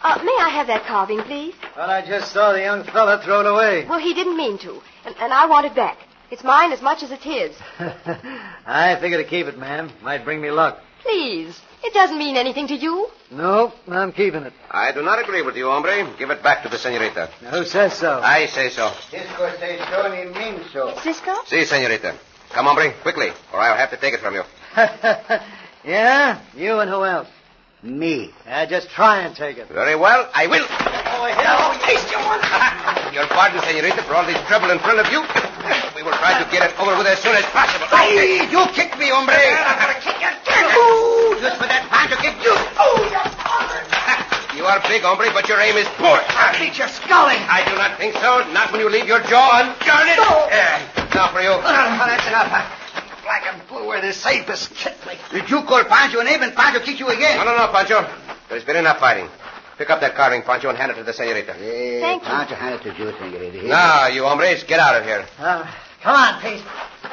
Uh, 0.08 0.24
may 0.24 0.36
I 0.40 0.48
have 0.48 0.68
that 0.68 0.86
carving, 0.86 1.20
please? 1.20 1.54
Well, 1.76 1.90
I 1.90 2.00
just 2.00 2.32
saw 2.32 2.52
the 2.52 2.60
young 2.60 2.82
fella 2.82 3.20
throw 3.22 3.40
it 3.40 3.46
away. 3.46 3.84
Well, 3.88 3.98
he 3.98 4.14
didn't 4.14 4.38
mean 4.38 4.56
to, 4.58 4.80
and, 5.04 5.14
and 5.20 5.34
I 5.34 5.44
want 5.44 5.66
it 5.66 5.74
back. 5.74 5.98
It's 6.30 6.42
mine 6.42 6.72
as 6.72 6.80
much 6.80 7.02
as 7.02 7.10
it's 7.10 7.22
his. 7.22 7.54
I 8.66 8.96
figure 9.00 9.18
to 9.18 9.28
keep 9.28 9.46
it, 9.46 9.58
ma'am. 9.58 9.90
Might 10.02 10.24
bring 10.24 10.40
me 10.40 10.50
luck. 10.50 10.80
Please. 11.02 11.60
It 11.84 11.92
doesn't 11.92 12.16
mean 12.16 12.38
anything 12.38 12.68
to 12.68 12.74
you. 12.74 13.08
No, 13.30 13.74
I'm 13.86 14.12
keeping 14.12 14.44
it. 14.44 14.54
I 14.70 14.92
do 14.92 15.02
not 15.02 15.20
agree 15.22 15.42
with 15.42 15.56
you, 15.56 15.66
hombre. 15.66 16.14
Give 16.18 16.30
it 16.30 16.42
back 16.42 16.62
to 16.62 16.70
the 16.70 16.78
senorita. 16.78 17.28
Now, 17.42 17.50
who 17.50 17.64
says 17.64 17.92
so? 17.92 18.20
I 18.22 18.46
say 18.46 18.70
so. 18.70 18.90
Cisco 19.10 19.56
says 19.58 19.80
so 19.90 20.10
and 20.10 20.14
he 20.14 20.38
means 20.38 20.70
so. 20.72 20.94
Cisco? 21.02 21.34
Si, 21.46 21.64
senorita. 21.66 22.18
Come, 22.50 22.64
hombre, 22.64 22.94
quickly, 23.02 23.28
or 23.52 23.60
I'll 23.60 23.76
have 23.76 23.90
to 23.90 23.98
take 23.98 24.14
it 24.14 24.20
from 24.20 24.34
you. 24.34 24.42
yeah? 25.84 26.40
You 26.56 26.80
and 26.80 26.88
who 26.90 27.04
else? 27.04 27.28
Me. 27.82 28.34
Uh, 28.42 28.66
just 28.66 28.90
try 28.90 29.22
and 29.22 29.36
take 29.36 29.56
it. 29.56 29.68
Very 29.70 29.94
well, 29.94 30.28
I 30.34 30.48
will. 30.50 30.66
Oh, 30.66 31.30
hell, 31.30 31.78
taste 31.86 32.10
you 32.10 32.18
one. 32.26 32.42
Your 33.14 33.26
pardon, 33.34 33.62
senorita, 33.62 34.02
for 34.02 34.18
all 34.18 34.26
this 34.26 34.40
trouble 34.50 34.70
in 34.74 34.82
front 34.82 34.98
of 34.98 35.06
you. 35.14 35.22
We 35.94 36.02
will 36.02 36.16
try 36.18 36.34
to 36.42 36.46
get 36.50 36.66
it 36.66 36.74
over 36.82 36.98
with 36.98 37.06
as 37.06 37.22
soon 37.22 37.38
as 37.38 37.46
possible. 37.54 37.86
Hey, 37.86 38.42
you 38.50 38.66
kicked 38.74 38.98
me, 38.98 39.14
hombre. 39.14 39.38
I'm 39.38 39.78
gonna 39.78 40.00
kick 40.02 40.18
you. 40.18 40.26
Ooh, 40.74 41.38
just 41.38 41.54
for 41.62 41.70
that 41.70 41.86
Pancho 41.86 42.18
kicked 42.18 42.42
you. 42.42 42.50
Oh, 42.82 42.98
you 43.06 44.58
You 44.58 44.66
are 44.66 44.82
big, 44.90 45.02
hombre, 45.06 45.30
but 45.30 45.46
your 45.46 45.62
aim 45.62 45.78
is 45.78 45.86
poor. 46.02 46.18
I'll 46.34 46.58
beat 46.58 46.74
your 46.78 46.90
sculling. 46.90 47.38
I 47.46 47.62
do 47.62 47.78
not 47.78 47.94
think 47.94 48.18
so. 48.18 48.42
Not 48.50 48.74
when 48.74 48.82
you 48.82 48.90
leave 48.90 49.06
your 49.06 49.22
jaw 49.22 49.62
unguarded. 49.62 50.18
No. 50.18 50.50
Yeah. 50.50 50.82
Now 51.14 51.30
for 51.30 51.38
you. 51.40 51.54
Oh, 51.54 51.62
that's 51.62 52.26
enough. 52.26 52.77
Black 53.28 53.44
and 53.44 53.68
blue 53.68 53.86
where 53.86 54.00
the 54.00 54.14
safest 54.14 54.74
kicked 54.74 55.06
me. 55.06 55.12
Did 55.30 55.50
you 55.50 55.60
call 55.64 55.84
Pancho 55.84 56.20
and 56.20 56.30
even 56.30 56.52
Pancho 56.52 56.80
kick 56.80 56.98
you 56.98 57.08
again? 57.08 57.36
No, 57.36 57.44
no, 57.44 57.54
no, 57.58 57.70
Pancho. 57.70 58.08
There's 58.48 58.64
been 58.64 58.76
enough 58.76 59.00
fighting. 59.00 59.28
Pick 59.76 59.90
up 59.90 60.00
that 60.00 60.14
carving, 60.14 60.40
Pancho, 60.40 60.70
and 60.70 60.78
hand 60.78 60.92
it 60.92 60.94
to 60.94 61.04
the 61.04 61.12
senorita. 61.12 61.52
Hey, 61.52 62.00
Thank 62.00 62.22
you. 62.22 62.28
Pancho, 62.28 62.54
hand 62.54 62.80
it 62.80 62.82
to 62.84 62.98
you, 62.98 63.12
senorita. 63.12 63.58
Here. 63.58 63.68
Now, 63.68 64.06
you 64.06 64.24
hombres, 64.24 64.64
get 64.64 64.80
out 64.80 64.96
of 64.96 65.04
here. 65.04 65.26
Uh, 65.38 65.70
come 66.02 66.16
on, 66.16 66.40
Pete. 66.40 66.64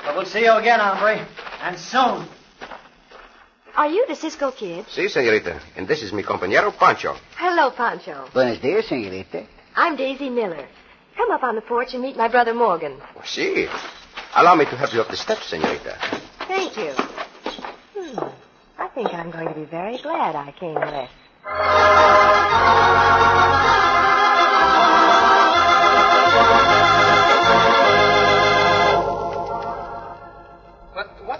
But 0.05 0.15
we'll 0.15 0.25
see 0.25 0.45
you 0.45 0.53
again, 0.53 0.79
hombre. 0.79 1.27
And 1.61 1.77
soon. 1.77 2.25
Are 3.75 3.89
you 3.89 4.05
the 4.07 4.15
Cisco 4.15 4.51
Kid? 4.51 4.85
Si, 4.87 5.09
senorita. 5.09 5.59
And 5.75 5.85
this 5.85 6.01
is 6.01 6.13
mi 6.13 6.23
compañero, 6.23 6.71
Pancho. 6.77 7.17
Hello, 7.35 7.71
Pancho. 7.71 8.29
Buenos 8.33 8.61
dias, 8.61 8.85
senorita. 8.85 9.45
I'm 9.75 9.97
Daisy 9.97 10.29
Miller. 10.29 10.65
Come 11.17 11.31
up 11.31 11.43
on 11.43 11.55
the 11.55 11.61
porch 11.61 11.93
and 11.93 12.01
meet 12.01 12.15
my 12.15 12.29
brother 12.29 12.53
Morgan. 12.53 13.01
Si. 13.25 13.67
Allow 14.37 14.55
me 14.55 14.65
to 14.65 14.75
help 14.75 14.93
you 14.93 14.99
up 14.99 15.07
the 15.07 15.15
steps, 15.15 15.45
senorita. 15.47 15.97
Thank 16.39 16.75
you. 16.77 16.91
Hmm. 17.95 18.19
I 18.77 18.87
think 18.89 19.13
I'm 19.13 19.31
going 19.31 19.47
to 19.47 19.53
be 19.53 19.63
very 19.63 19.97
glad 19.97 20.35
I 20.35 20.51
came 20.51 20.75
west. 20.75 21.13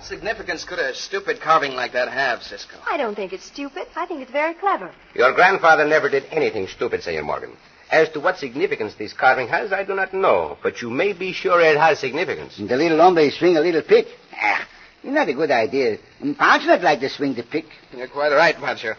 What 0.06 0.20
significance 0.20 0.64
could 0.64 0.78
a 0.78 0.94
stupid 0.94 1.42
carving 1.42 1.74
like 1.74 1.94
that 1.94 2.10
have, 2.10 2.44
Cisco? 2.44 2.78
I 2.88 2.96
don't 2.98 3.16
think 3.16 3.34
it's 3.34 3.46
stupid. 3.46 3.88
I 3.96 4.06
think 4.06 4.22
it's 4.22 4.32
very 4.32 4.54
clever. 4.54 4.92
Your 5.16 5.34
grandfather 5.34 5.84
never 5.88 6.10
did 6.10 6.26
anything 6.32 6.68
stupid, 6.68 7.02
Senor 7.02 7.24
Morgan. 7.24 7.58
As 7.92 8.10
to 8.10 8.20
what 8.20 8.38
significance 8.38 8.94
this 8.96 9.14
carving 9.14 9.48
has, 9.48 9.72
I 9.74 9.84
do 9.84 9.96
not 9.96 10.14
know, 10.14 10.58
but 10.62 10.82
you 10.82 10.92
may 10.92 11.14
be 11.14 11.34
sure 11.34 11.60
it 11.60 11.78
has 11.78 12.00
significance. 12.00 12.60
And 12.60 12.70
the 12.70 12.78
little 12.78 13.00
hombre 13.00 13.32
swing 13.32 13.58
a 13.58 13.62
little 13.62 13.82
pick. 13.82 14.06
Ah, 14.34 14.68
not 15.04 15.28
a 15.30 15.34
good 15.34 15.50
idea. 15.52 15.98
And 16.22 16.38
Pancho 16.38 16.68
not 16.68 16.82
like 16.84 17.00
to 17.00 17.10
swing 17.10 17.34
the 17.34 17.44
pick. 17.44 17.66
You're 17.96 18.08
quite 18.08 18.32
right, 18.32 18.56
Pancho. 18.56 18.94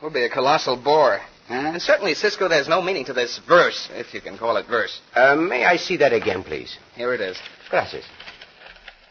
We'll 0.00 0.10
be 0.10 0.24
a 0.24 0.30
colossal 0.30 0.76
bore. 0.82 1.20
Huh? 1.48 1.54
And 1.54 1.82
certainly, 1.82 2.14
Cisco, 2.14 2.48
there's 2.48 2.68
no 2.68 2.80
meaning 2.80 3.04
to 3.06 3.12
this 3.12 3.40
verse, 3.46 3.88
if 3.92 4.14
you 4.14 4.20
can 4.22 4.38
call 4.38 4.56
it 4.56 4.66
verse. 4.66 5.00
Uh, 5.14 5.36
may 5.36 5.64
I 5.64 5.76
see 5.76 5.98
that 5.98 6.12
again, 6.14 6.42
please? 6.42 6.76
Here 6.94 7.12
it 7.12 7.20
is. 7.20 7.36
Gracias. 7.68 8.04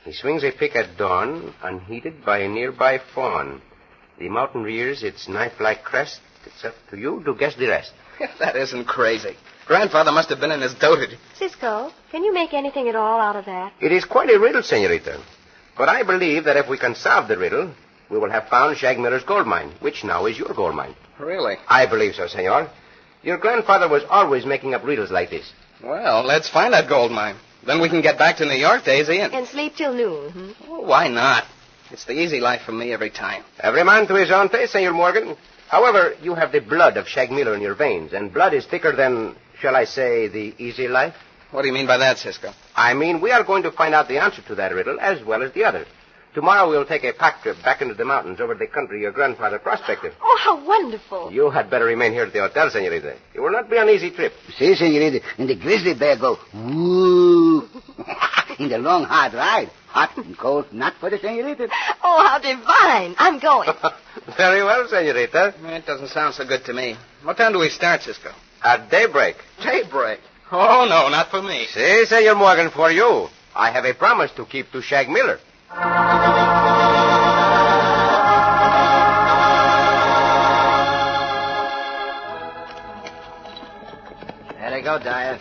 He 0.05 0.13
swings 0.13 0.43
a 0.43 0.51
pick 0.51 0.75
at 0.75 0.97
dawn, 0.97 1.53
unheeded 1.63 2.23
by 2.23 2.39
a 2.39 2.47
nearby 2.47 2.99
fawn. 3.15 3.59
The 4.19 4.29
mountain 4.29 4.61
rears 4.61 5.01
its 5.01 5.27
knife-like 5.27 5.83
crest. 5.83 6.21
It's 6.45 6.63
up 6.63 6.75
to 6.91 6.97
you 6.97 7.23
to 7.25 7.33
guess 7.33 7.55
the 7.55 7.67
rest. 7.67 7.91
that 8.39 8.55
isn't 8.55 8.85
crazy. 8.85 9.35
Grandfather 9.65 10.11
must 10.11 10.29
have 10.29 10.39
been 10.39 10.51
in 10.51 10.61
his 10.61 10.75
dotage. 10.75 11.17
Cisco, 11.33 11.91
can 12.11 12.23
you 12.23 12.31
make 12.31 12.53
anything 12.53 12.87
at 12.87 12.95
all 12.95 13.19
out 13.19 13.35
of 13.35 13.45
that? 13.45 13.73
It 13.81 13.91
is 13.91 14.05
quite 14.05 14.29
a 14.29 14.39
riddle, 14.39 14.61
senorita. 14.61 15.19
But 15.75 15.89
I 15.89 16.03
believe 16.03 16.43
that 16.43 16.55
if 16.55 16.69
we 16.69 16.77
can 16.77 16.93
solve 16.93 17.27
the 17.27 17.37
riddle, 17.37 17.73
we 18.11 18.19
will 18.19 18.29
have 18.29 18.47
found 18.47 18.77
Shag 18.77 18.99
Miller's 18.99 19.23
gold 19.23 19.47
mine, 19.47 19.73
which 19.79 20.03
now 20.03 20.27
is 20.27 20.37
your 20.37 20.53
gold 20.53 20.75
mine. 20.75 20.95
Really? 21.19 21.55
I 21.67 21.87
believe 21.87 22.13
so, 22.13 22.27
senor. 22.27 22.69
Your 23.23 23.39
grandfather 23.39 23.89
was 23.89 24.03
always 24.07 24.45
making 24.45 24.75
up 24.75 24.83
riddles 24.83 25.09
like 25.09 25.31
this. 25.31 25.51
Well, 25.83 26.23
let's 26.23 26.47
find 26.47 26.73
that 26.73 26.87
gold 26.87 27.11
mine. 27.11 27.37
Then 27.65 27.81
we 27.81 27.89
can 27.89 28.01
get 28.01 28.17
back 28.17 28.37
to 28.37 28.45
New 28.45 28.53
York, 28.55 28.83
Daisy, 28.83 29.19
and... 29.19 29.33
And 29.33 29.47
sleep 29.47 29.75
till 29.75 29.93
noon. 29.93 30.31
Hmm? 30.31 30.51
Oh, 30.69 30.81
why 30.81 31.07
not? 31.07 31.45
It's 31.91 32.05
the 32.05 32.13
easy 32.13 32.39
life 32.39 32.61
for 32.61 32.71
me 32.71 32.93
every 32.93 33.09
time. 33.09 33.43
Every 33.59 33.83
man 33.83 34.07
to 34.07 34.15
his 34.15 34.31
own 34.31 34.49
taste, 34.49 34.73
Senor 34.73 34.93
Morgan. 34.93 35.35
However, 35.67 36.13
you 36.21 36.35
have 36.35 36.51
the 36.51 36.59
blood 36.59 36.97
of 36.97 37.07
Shag 37.07 37.31
Miller 37.31 37.55
in 37.55 37.61
your 37.61 37.75
veins, 37.75 38.13
and 38.13 38.33
blood 38.33 38.53
is 38.53 38.65
thicker 38.65 38.95
than, 38.95 39.35
shall 39.59 39.75
I 39.75 39.85
say, 39.85 40.27
the 40.27 40.53
easy 40.57 40.87
life? 40.87 41.15
What 41.51 41.61
do 41.63 41.67
you 41.67 41.73
mean 41.73 41.87
by 41.87 41.97
that, 41.97 42.17
Cisco? 42.17 42.53
I 42.75 42.93
mean, 42.93 43.21
we 43.21 43.31
are 43.31 43.43
going 43.43 43.63
to 43.63 43.71
find 43.71 43.95
out 43.95 44.07
the 44.07 44.19
answer 44.19 44.41
to 44.43 44.55
that 44.55 44.73
riddle 44.73 44.99
as 44.99 45.23
well 45.23 45.41
as 45.41 45.53
the 45.53 45.63
other. 45.63 45.85
Tomorrow 46.35 46.69
we'll 46.69 46.85
take 46.85 47.05
a 47.05 47.13
pack 47.13 47.43
trip 47.43 47.55
back 47.63 47.81
into 47.81 47.93
the 47.93 48.03
mountains 48.03 48.41
over 48.41 48.53
the 48.55 48.67
country 48.67 48.99
your 48.99 49.13
grandfather 49.13 49.57
prospected. 49.57 50.11
Oh, 50.21 50.37
how 50.41 50.67
wonderful. 50.67 51.31
You 51.31 51.49
had 51.49 51.69
better 51.69 51.85
remain 51.85 52.11
here 52.11 52.23
at 52.23 52.33
the 52.33 52.39
hotel, 52.39 52.69
senorita. 52.69 53.15
It 53.33 53.39
will 53.39 53.53
not 53.53 53.69
be 53.69 53.77
an 53.77 53.87
easy 53.87 54.11
trip. 54.11 54.33
See, 54.57 54.75
senorita, 54.75 55.21
and 55.37 55.47
the 55.47 55.55
grizzly 55.55 55.93
bear 55.93 56.17
go, 56.17 56.37
woo. 56.53 57.61
in 58.59 58.67
the 58.67 58.79
long, 58.79 59.05
hard 59.05 59.33
ride. 59.33 59.71
Hot 59.87 60.17
and 60.17 60.37
cold, 60.37 60.73
not 60.73 60.95
for 60.95 61.09
the 61.09 61.19
senorita. 61.19 61.69
Oh, 62.03 62.27
how 62.27 62.37
divine. 62.39 63.15
I'm 63.17 63.39
going. 63.39 63.69
Very 64.37 64.61
well, 64.61 64.85
senorita. 64.89 65.53
It 65.63 65.85
doesn't 65.85 66.09
sound 66.09 66.35
so 66.35 66.45
good 66.45 66.65
to 66.65 66.73
me. 66.73 66.97
What 67.23 67.37
time 67.37 67.53
do 67.53 67.59
we 67.59 67.69
start, 67.69 68.01
Cisco? 68.01 68.33
At 68.61 68.91
daybreak. 68.91 69.37
Daybreak. 69.63 70.19
Oh, 70.51 70.85
no, 70.89 71.07
not 71.07 71.29
for 71.31 71.41
me. 71.41 71.65
See, 71.67 72.03
Senor 72.07 72.35
Morgan, 72.35 72.71
for 72.71 72.91
you. 72.91 73.29
I 73.55 73.71
have 73.71 73.85
a 73.85 73.93
promise 73.93 74.31
to 74.35 74.45
keep 74.45 74.69
to 74.73 74.81
Shag 74.81 75.07
Miller. 75.07 75.39
Dyer. 84.99 85.39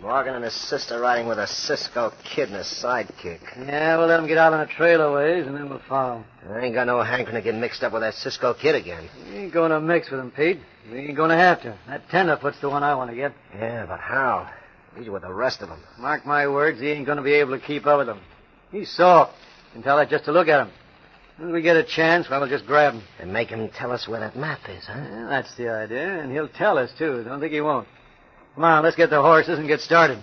Morgan 0.00 0.36
and 0.36 0.44
his 0.44 0.54
sister 0.54 1.00
riding 1.00 1.26
with 1.26 1.38
a 1.38 1.46
Cisco 1.46 2.12
kid 2.22 2.48
and 2.48 2.58
a 2.58 2.62
sidekick. 2.62 3.40
Yeah, 3.66 3.96
we'll 3.96 4.06
let 4.06 4.18
them 4.18 4.28
get 4.28 4.38
out 4.38 4.52
on 4.52 4.60
a 4.60 4.66
trail 4.66 5.00
a 5.02 5.12
ways, 5.12 5.44
and 5.46 5.56
then 5.56 5.68
we'll 5.68 5.82
follow. 5.88 6.24
I 6.48 6.60
ain't 6.60 6.74
got 6.74 6.86
no 6.86 7.02
hankering 7.02 7.34
to 7.34 7.42
get 7.42 7.56
mixed 7.56 7.82
up 7.82 7.92
with 7.92 8.02
that 8.02 8.14
Cisco 8.14 8.54
kid 8.54 8.76
again. 8.76 9.08
We 9.28 9.36
ain't 9.36 9.52
going 9.52 9.72
to 9.72 9.80
mix 9.80 10.08
with 10.10 10.20
him, 10.20 10.30
Pete. 10.30 10.60
We 10.90 10.98
ain't 10.98 11.16
going 11.16 11.30
to 11.30 11.36
have 11.36 11.62
to. 11.62 11.76
That 11.88 12.08
tenderfoot's 12.10 12.60
the 12.60 12.70
one 12.70 12.84
I 12.84 12.94
want 12.94 13.10
to 13.10 13.16
get. 13.16 13.32
Yeah, 13.54 13.86
but 13.86 13.98
how? 13.98 14.48
He's 14.96 15.08
with 15.08 15.22
the 15.22 15.32
rest 15.32 15.62
of 15.62 15.68
them. 15.68 15.82
Mark 15.98 16.24
my 16.24 16.46
words, 16.46 16.80
he 16.80 16.88
ain't 16.90 17.06
going 17.06 17.18
to 17.18 17.24
be 17.24 17.34
able 17.34 17.58
to 17.58 17.64
keep 17.64 17.84
up 17.86 17.98
with 17.98 18.06
them. 18.06 18.20
He's 18.70 18.90
soft. 18.90 19.32
You 19.68 19.72
can 19.74 19.82
tell 19.82 19.96
that 19.96 20.10
just 20.10 20.26
to 20.26 20.32
look 20.32 20.46
at 20.46 20.66
him. 20.66 20.72
When 21.38 21.52
we 21.52 21.60
get 21.60 21.76
a 21.76 21.84
chance, 21.84 22.30
well, 22.30 22.40
we'll 22.40 22.48
just 22.48 22.66
grab 22.66 22.94
him. 22.94 23.02
And 23.18 23.32
make 23.32 23.48
him 23.48 23.68
tell 23.68 23.90
us 23.90 24.06
where 24.08 24.20
that 24.20 24.36
map 24.36 24.60
is, 24.68 24.84
huh? 24.86 24.94
Yeah, 24.96 25.26
that's 25.28 25.54
the 25.56 25.70
idea, 25.70 26.20
and 26.20 26.30
he'll 26.30 26.48
tell 26.48 26.78
us, 26.78 26.90
too. 26.96 27.24
Don't 27.24 27.40
think 27.40 27.52
he 27.52 27.60
won't. 27.60 27.86
Come 28.58 28.64
on, 28.64 28.82
let's 28.82 28.96
get 28.96 29.08
the 29.08 29.22
horses 29.22 29.56
and 29.56 29.68
get 29.68 29.78
started. 29.78 30.18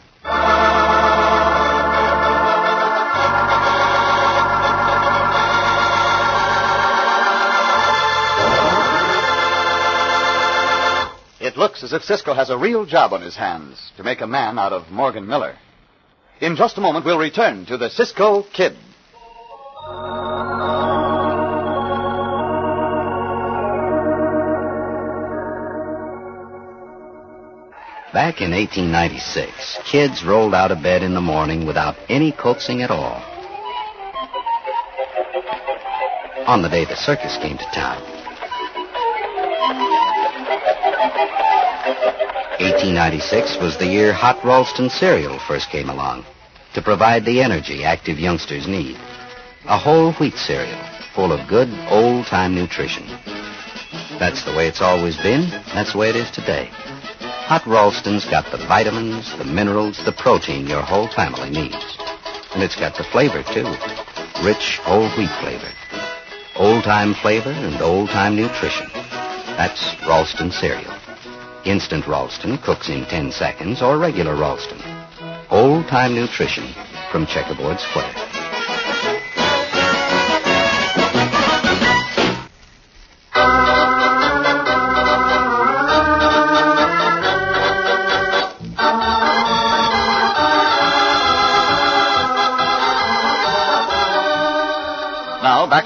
It 11.40 11.56
looks 11.56 11.82
as 11.82 11.94
if 11.94 12.04
Cisco 12.04 12.34
has 12.34 12.50
a 12.50 12.58
real 12.58 12.86
job 12.86 13.14
on 13.14 13.22
his 13.22 13.38
hands 13.38 13.94
to 13.96 14.04
make 14.04 14.20
a 14.20 14.28
man 14.28 14.60
out 14.60 14.74
of 14.74 14.92
Morgan 14.92 15.26
Miller. 15.26 15.56
In 16.42 16.58
just 16.58 16.78
a 16.78 16.82
moment, 16.82 17.06
we'll 17.06 17.18
return 17.18 17.66
to 17.68 17.78
the 17.78 17.90
Cisco 17.90 18.44
Kid. 18.52 18.76
Back 28.16 28.40
in 28.40 28.52
1896, 28.52 29.80
kids 29.84 30.24
rolled 30.24 30.56
out 30.56 30.72
of 30.72 30.82
bed 30.82 31.04
in 31.04 31.14
the 31.14 31.20
morning 31.20 31.66
without 31.66 31.98
any 32.08 32.32
coaxing 32.32 32.82
at 32.82 32.90
all. 32.90 33.22
On 36.48 36.62
the 36.62 36.70
day 36.70 36.86
the 36.86 36.96
circus 36.96 37.36
came 37.36 37.58
to 37.58 37.66
town. 37.74 38.02
1896 42.64 43.58
was 43.58 43.76
the 43.78 43.86
year 43.86 44.14
Hot 44.14 44.42
Ralston 44.46 44.90
cereal 44.90 45.38
first 45.38 45.70
came 45.70 45.90
along 45.90 46.24
to 46.74 46.82
provide 46.82 47.26
the 47.26 47.42
energy 47.42 47.84
active 47.84 48.18
youngsters 48.18 48.66
need. 48.66 48.96
A 49.66 49.78
whole 49.78 50.14
wheat 50.14 50.36
cereal 50.36 50.80
full 51.14 51.34
of 51.34 51.50
good 51.50 51.68
old-time 51.90 52.56
nutrition. 52.56 53.08
That's 54.20 54.46
the 54.46 54.56
way 54.56 54.68
it's 54.68 54.80
always 54.80 55.18
been. 55.18 55.50
That's 55.74 55.92
the 55.92 55.98
way 55.98 56.12
it 56.12 56.16
is 56.16 56.32
today. 56.32 56.72
Hot 57.46 57.68
Ralston's 57.68 58.26
got 58.26 58.50
the 58.50 58.58
vitamins, 58.58 59.38
the 59.38 59.46
minerals, 59.46 60.04
the 60.04 60.12
protein 60.12 60.66
your 60.66 60.82
whole 60.82 61.08
family 61.08 61.52
needs. 61.52 61.96
And 62.56 62.64
it's 62.64 62.76
got 62.76 62.98
the 62.98 63.04
flavor, 63.04 63.44
too. 63.44 63.70
Rich, 64.44 64.80
whole 64.80 65.08
wheat 65.16 65.30
flavor. 65.40 65.70
Old-time 66.56 67.14
flavor 67.14 67.52
and 67.52 67.80
old-time 67.84 68.36
nutrition. 68.36 68.90
That's 69.58 69.96
Ralston 70.08 70.50
cereal. 70.50 70.92
Instant 71.66 72.08
Ralston 72.08 72.58
cooks 72.58 72.90
in 72.90 73.06
10 73.06 73.32
seconds 73.32 73.80
or 73.80 74.00
regular 74.00 74.36
Ralston. 74.36 74.82
Old-time 75.52 76.16
nutrition 76.16 76.74
from 77.12 77.28
Checkerboard 77.28 77.80
Square. 77.80 78.35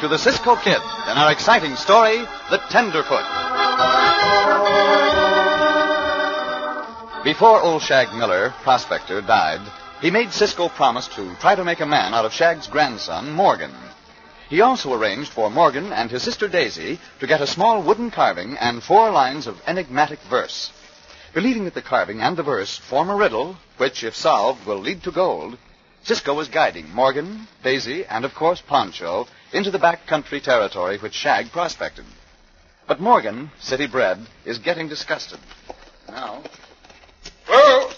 To 0.01 0.07
the 0.07 0.17
Cisco 0.17 0.55
Kid 0.55 0.79
and 1.07 1.19
our 1.19 1.29
exciting 1.29 1.75
story, 1.75 2.19
The 2.49 2.61
Tenderfoot. 2.69 3.25
Before 7.25 7.61
old 7.61 7.81
Shag 7.81 8.13
Miller, 8.13 8.53
prospector, 8.63 9.19
died, 9.21 9.59
he 9.99 10.09
made 10.09 10.31
Cisco 10.31 10.69
promise 10.69 11.09
to 11.09 11.35
try 11.41 11.55
to 11.55 11.65
make 11.65 11.81
a 11.81 11.85
man 11.85 12.13
out 12.13 12.23
of 12.23 12.31
Shag's 12.31 12.67
grandson, 12.67 13.33
Morgan. 13.33 13.73
He 14.47 14.61
also 14.61 14.93
arranged 14.93 15.33
for 15.33 15.49
Morgan 15.49 15.91
and 15.91 16.09
his 16.09 16.23
sister 16.23 16.47
Daisy 16.47 16.97
to 17.19 17.27
get 17.27 17.41
a 17.41 17.47
small 17.47 17.81
wooden 17.81 18.09
carving 18.09 18.55
and 18.57 18.81
four 18.81 19.11
lines 19.11 19.47
of 19.47 19.61
enigmatic 19.67 20.19
verse. 20.29 20.71
Believing 21.33 21.65
that 21.65 21.73
the 21.73 21.81
carving 21.81 22.21
and 22.21 22.37
the 22.37 22.43
verse 22.43 22.77
form 22.77 23.09
a 23.09 23.15
riddle, 23.17 23.57
which, 23.75 24.05
if 24.05 24.15
solved, 24.15 24.65
will 24.65 24.79
lead 24.79 25.03
to 25.03 25.11
gold, 25.11 25.57
Cisco 26.03 26.33
was 26.33 26.47
guiding 26.47 26.89
Morgan, 26.93 27.49
Daisy, 27.61 28.05
and 28.05 28.23
of 28.23 28.33
course 28.33 28.61
Pancho 28.61 29.27
into 29.53 29.71
the 29.71 29.79
back 29.79 30.07
country 30.07 30.39
territory 30.41 30.97
which 30.97 31.13
Shag 31.13 31.51
prospected. 31.51 32.05
But 32.87 32.99
Morgan, 32.99 33.51
city 33.59 33.87
bred, 33.87 34.19
is 34.45 34.59
getting 34.59 34.87
disgusted. 34.89 35.39
Now, 36.07 36.43
Whoa! 37.47 37.91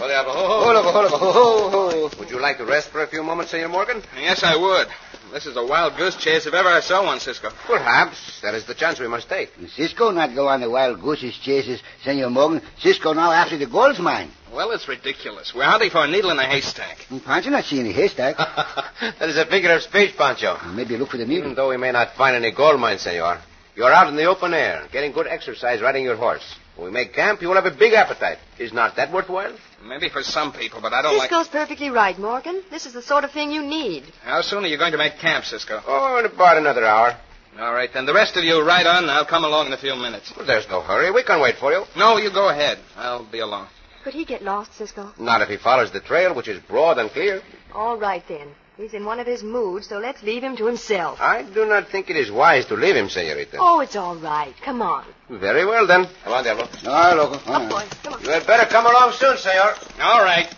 Hold 0.00 0.12
up, 0.12 0.26
hold 0.28 0.76
up, 0.76 0.84
hold 0.94 1.04
up, 1.04 1.20
hold 1.20 2.18
Would 2.18 2.30
you 2.30 2.40
like 2.40 2.56
to 2.56 2.64
rest 2.64 2.88
for 2.88 3.02
a 3.02 3.06
few 3.06 3.22
moments, 3.22 3.50
Senor 3.50 3.68
Morgan? 3.68 4.02
Yes, 4.16 4.42
I 4.42 4.56
would. 4.56 4.88
This 5.30 5.44
is 5.44 5.58
a 5.58 5.66
wild 5.66 5.98
goose 5.98 6.16
chase 6.16 6.46
if 6.46 6.54
ever 6.54 6.70
I 6.70 6.80
saw 6.80 7.04
one, 7.04 7.20
Cisco. 7.20 7.50
Perhaps. 7.66 8.40
That 8.40 8.54
is 8.54 8.64
the 8.64 8.74
chance 8.74 8.98
we 8.98 9.08
must 9.08 9.28
take. 9.28 9.50
Cisco 9.76 10.10
not 10.10 10.34
go 10.34 10.48
on 10.48 10.62
the 10.62 10.70
wild 10.70 11.02
gooses 11.02 11.36
chases, 11.36 11.82
Senor 12.02 12.30
Morgan. 12.30 12.62
Cisco 12.78 13.12
now 13.12 13.30
after 13.30 13.58
the 13.58 13.66
gold 13.66 13.98
mine. 13.98 14.30
Well, 14.50 14.70
it's 14.70 14.88
ridiculous. 14.88 15.52
We're 15.54 15.64
hunting 15.64 15.90
for 15.90 16.02
a 16.06 16.08
needle 16.08 16.30
in 16.30 16.38
a 16.38 16.46
haystack. 16.46 17.02
Hmm, 17.10 17.18
Pancho 17.18 17.50
not 17.50 17.64
see 17.64 17.80
any 17.80 17.92
haystack. 17.92 18.38
that 19.18 19.28
is 19.28 19.36
a 19.36 19.44
figure 19.44 19.74
of 19.74 19.82
speech, 19.82 20.16
Pancho. 20.16 20.56
Maybe 20.68 20.96
look 20.96 21.10
for 21.10 21.18
the 21.18 21.26
needle. 21.26 21.44
Even 21.44 21.54
though 21.54 21.68
we 21.68 21.76
may 21.76 21.92
not 21.92 22.14
find 22.14 22.34
any 22.34 22.52
gold 22.52 22.80
mines, 22.80 23.02
Senor, 23.02 23.38
you're 23.76 23.92
out 23.92 24.08
in 24.08 24.16
the 24.16 24.24
open 24.24 24.54
air, 24.54 24.88
getting 24.90 25.12
good 25.12 25.26
exercise 25.26 25.82
riding 25.82 26.04
your 26.04 26.16
horse. 26.16 26.56
When 26.80 26.94
we 26.94 26.94
make 26.94 27.12
camp, 27.12 27.42
you 27.42 27.48
will 27.48 27.56
have 27.56 27.66
a 27.66 27.76
big 27.76 27.92
appetite. 27.92 28.38
Is 28.58 28.72
not 28.72 28.96
that 28.96 29.12
worthwhile? 29.12 29.54
Maybe 29.84 30.08
for 30.08 30.22
some 30.22 30.50
people, 30.50 30.80
but 30.80 30.94
I 30.94 31.02
don't 31.02 31.18
like... 31.18 31.28
Cisco's 31.28 31.48
perfectly 31.48 31.90
right, 31.90 32.18
Morgan. 32.18 32.62
This 32.70 32.86
is 32.86 32.94
the 32.94 33.02
sort 33.02 33.22
of 33.22 33.32
thing 33.32 33.50
you 33.50 33.62
need. 33.62 34.04
How 34.22 34.40
soon 34.40 34.64
are 34.64 34.66
you 34.66 34.78
going 34.78 34.92
to 34.92 34.96
make 34.96 35.18
camp, 35.18 35.44
Cisco? 35.44 35.82
Oh, 35.86 36.18
in 36.18 36.24
about 36.24 36.56
another 36.56 36.86
hour. 36.86 37.18
All 37.58 37.74
right, 37.74 37.90
then 37.92 38.06
the 38.06 38.14
rest 38.14 38.38
of 38.38 38.44
you 38.44 38.64
ride 38.64 38.86
on, 38.86 39.02
and 39.02 39.10
I'll 39.10 39.26
come 39.26 39.44
along 39.44 39.66
in 39.66 39.74
a 39.74 39.76
few 39.76 39.94
minutes. 39.94 40.32
Well, 40.34 40.46
there's 40.46 40.66
no 40.70 40.80
hurry. 40.80 41.10
We 41.10 41.22
can 41.22 41.42
wait 41.42 41.56
for 41.56 41.70
you. 41.70 41.84
No, 41.98 42.16
you 42.16 42.32
go 42.32 42.48
ahead. 42.48 42.78
I'll 42.96 43.30
be 43.30 43.40
along. 43.40 43.68
Could 44.02 44.14
he 44.14 44.24
get 44.24 44.42
lost, 44.42 44.72
Cisco? 44.72 45.12
Not 45.18 45.42
if 45.42 45.50
he 45.50 45.58
follows 45.58 45.92
the 45.92 46.00
trail, 46.00 46.34
which 46.34 46.48
is 46.48 46.62
broad 46.62 46.96
and 46.96 47.10
clear. 47.10 47.42
All 47.74 47.98
right, 47.98 48.24
then. 48.26 48.48
He's 48.80 48.94
in 48.94 49.04
one 49.04 49.20
of 49.20 49.26
his 49.26 49.42
moods, 49.42 49.88
so 49.88 49.98
let's 49.98 50.22
leave 50.22 50.42
him 50.42 50.56
to 50.56 50.64
himself. 50.64 51.20
I 51.20 51.42
do 51.42 51.66
not 51.66 51.88
think 51.88 52.08
it 52.08 52.16
is 52.16 52.32
wise 52.32 52.64
to 52.66 52.76
leave 52.76 52.96
him, 52.96 53.10
Senorita. 53.10 53.58
Oh, 53.60 53.80
it's 53.80 53.94
all 53.94 54.16
right. 54.16 54.54
Come 54.62 54.80
on. 54.80 55.04
Very 55.28 55.66
well, 55.66 55.86
then. 55.86 56.08
Come 56.24 56.32
on, 56.32 56.44
Diablo. 56.44 56.66
No, 56.82 56.90
loco. 57.14 57.34
Up, 57.34 57.42
oh, 57.46 57.68
boys. 57.68 57.88
Come 58.02 58.14
on. 58.14 58.22
You 58.22 58.30
had 58.30 58.46
better 58.46 58.64
come 58.70 58.86
along 58.86 59.12
soon, 59.12 59.36
Senor. 59.36 59.74
All 60.00 60.22
right. 60.24 60.50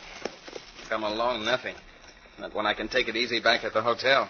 Come 0.89 1.03
along, 1.03 1.45
nothing. 1.45 1.75
Not 2.39 2.55
when 2.55 2.65
I 2.65 2.75
can 2.75 2.87
take 2.87 3.09
it 3.09 3.17
easy 3.17 3.41
back 3.41 3.65
at 3.65 3.75
the 3.75 3.83
hotel. 3.83 4.29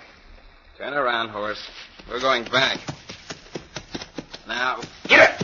Turn 0.79 0.95
around, 0.95 1.29
horse. 1.29 1.63
We're 2.09 2.21
going 2.21 2.45
back. 2.45 2.79
Now, 4.49 4.81
get 5.07 5.39
it! 5.39 5.42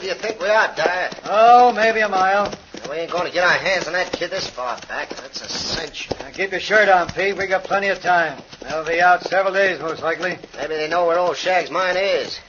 Do 0.00 0.06
you 0.06 0.14
think 0.14 0.40
we 0.40 0.48
are, 0.48 0.74
Dyer? 0.74 1.10
Oh, 1.24 1.72
maybe 1.72 2.00
a 2.00 2.08
mile. 2.08 2.52
We 2.88 2.96
ain't 2.96 3.10
going 3.10 3.26
to 3.26 3.32
get 3.32 3.44
our 3.44 3.58
hands 3.58 3.86
on 3.86 3.92
that 3.92 4.10
kid 4.12 4.30
this 4.30 4.48
far 4.48 4.78
back. 4.88 5.10
That's 5.10 5.42
a 5.42 5.48
cinch. 5.48 6.08
Now 6.18 6.30
keep 6.30 6.52
your 6.52 6.60
shirt 6.60 6.88
on, 6.88 7.08
Pete. 7.10 7.36
We 7.36 7.46
got 7.46 7.64
plenty 7.64 7.88
of 7.88 8.00
time. 8.00 8.42
They'll 8.62 8.84
be 8.84 9.00
out 9.00 9.22
several 9.24 9.52
days, 9.52 9.78
most 9.78 10.02
likely. 10.02 10.38
Maybe 10.56 10.74
they 10.74 10.88
know 10.88 11.06
where 11.06 11.18
old 11.18 11.36
Shag's 11.36 11.70
mine 11.70 11.96
is. 11.98 12.40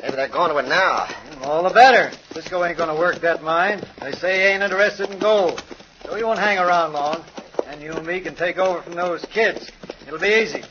Maybe 0.00 0.14
they're 0.14 0.28
going 0.28 0.50
to 0.52 0.58
it 0.58 0.68
now. 0.68 1.08
All 1.42 1.64
the 1.64 1.70
better. 1.70 2.16
Cisco 2.32 2.64
ain't 2.64 2.78
going 2.78 2.88
to 2.88 2.94
work 2.94 3.16
that 3.22 3.42
mine. 3.42 3.82
They 4.00 4.12
say 4.12 4.36
he 4.40 4.46
ain't 4.46 4.62
interested 4.62 5.10
in 5.10 5.18
gold. 5.18 5.62
So 6.04 6.14
he 6.14 6.22
won't 6.22 6.38
hang 6.38 6.58
around 6.58 6.92
long. 6.92 7.24
And 7.66 7.82
you 7.82 7.92
and 7.92 8.06
me 8.06 8.20
can 8.20 8.36
take 8.36 8.58
over 8.58 8.80
from 8.82 8.94
those 8.94 9.24
kids. 9.26 9.70
It'll 10.06 10.20
be 10.20 10.28
easy. 10.28 10.62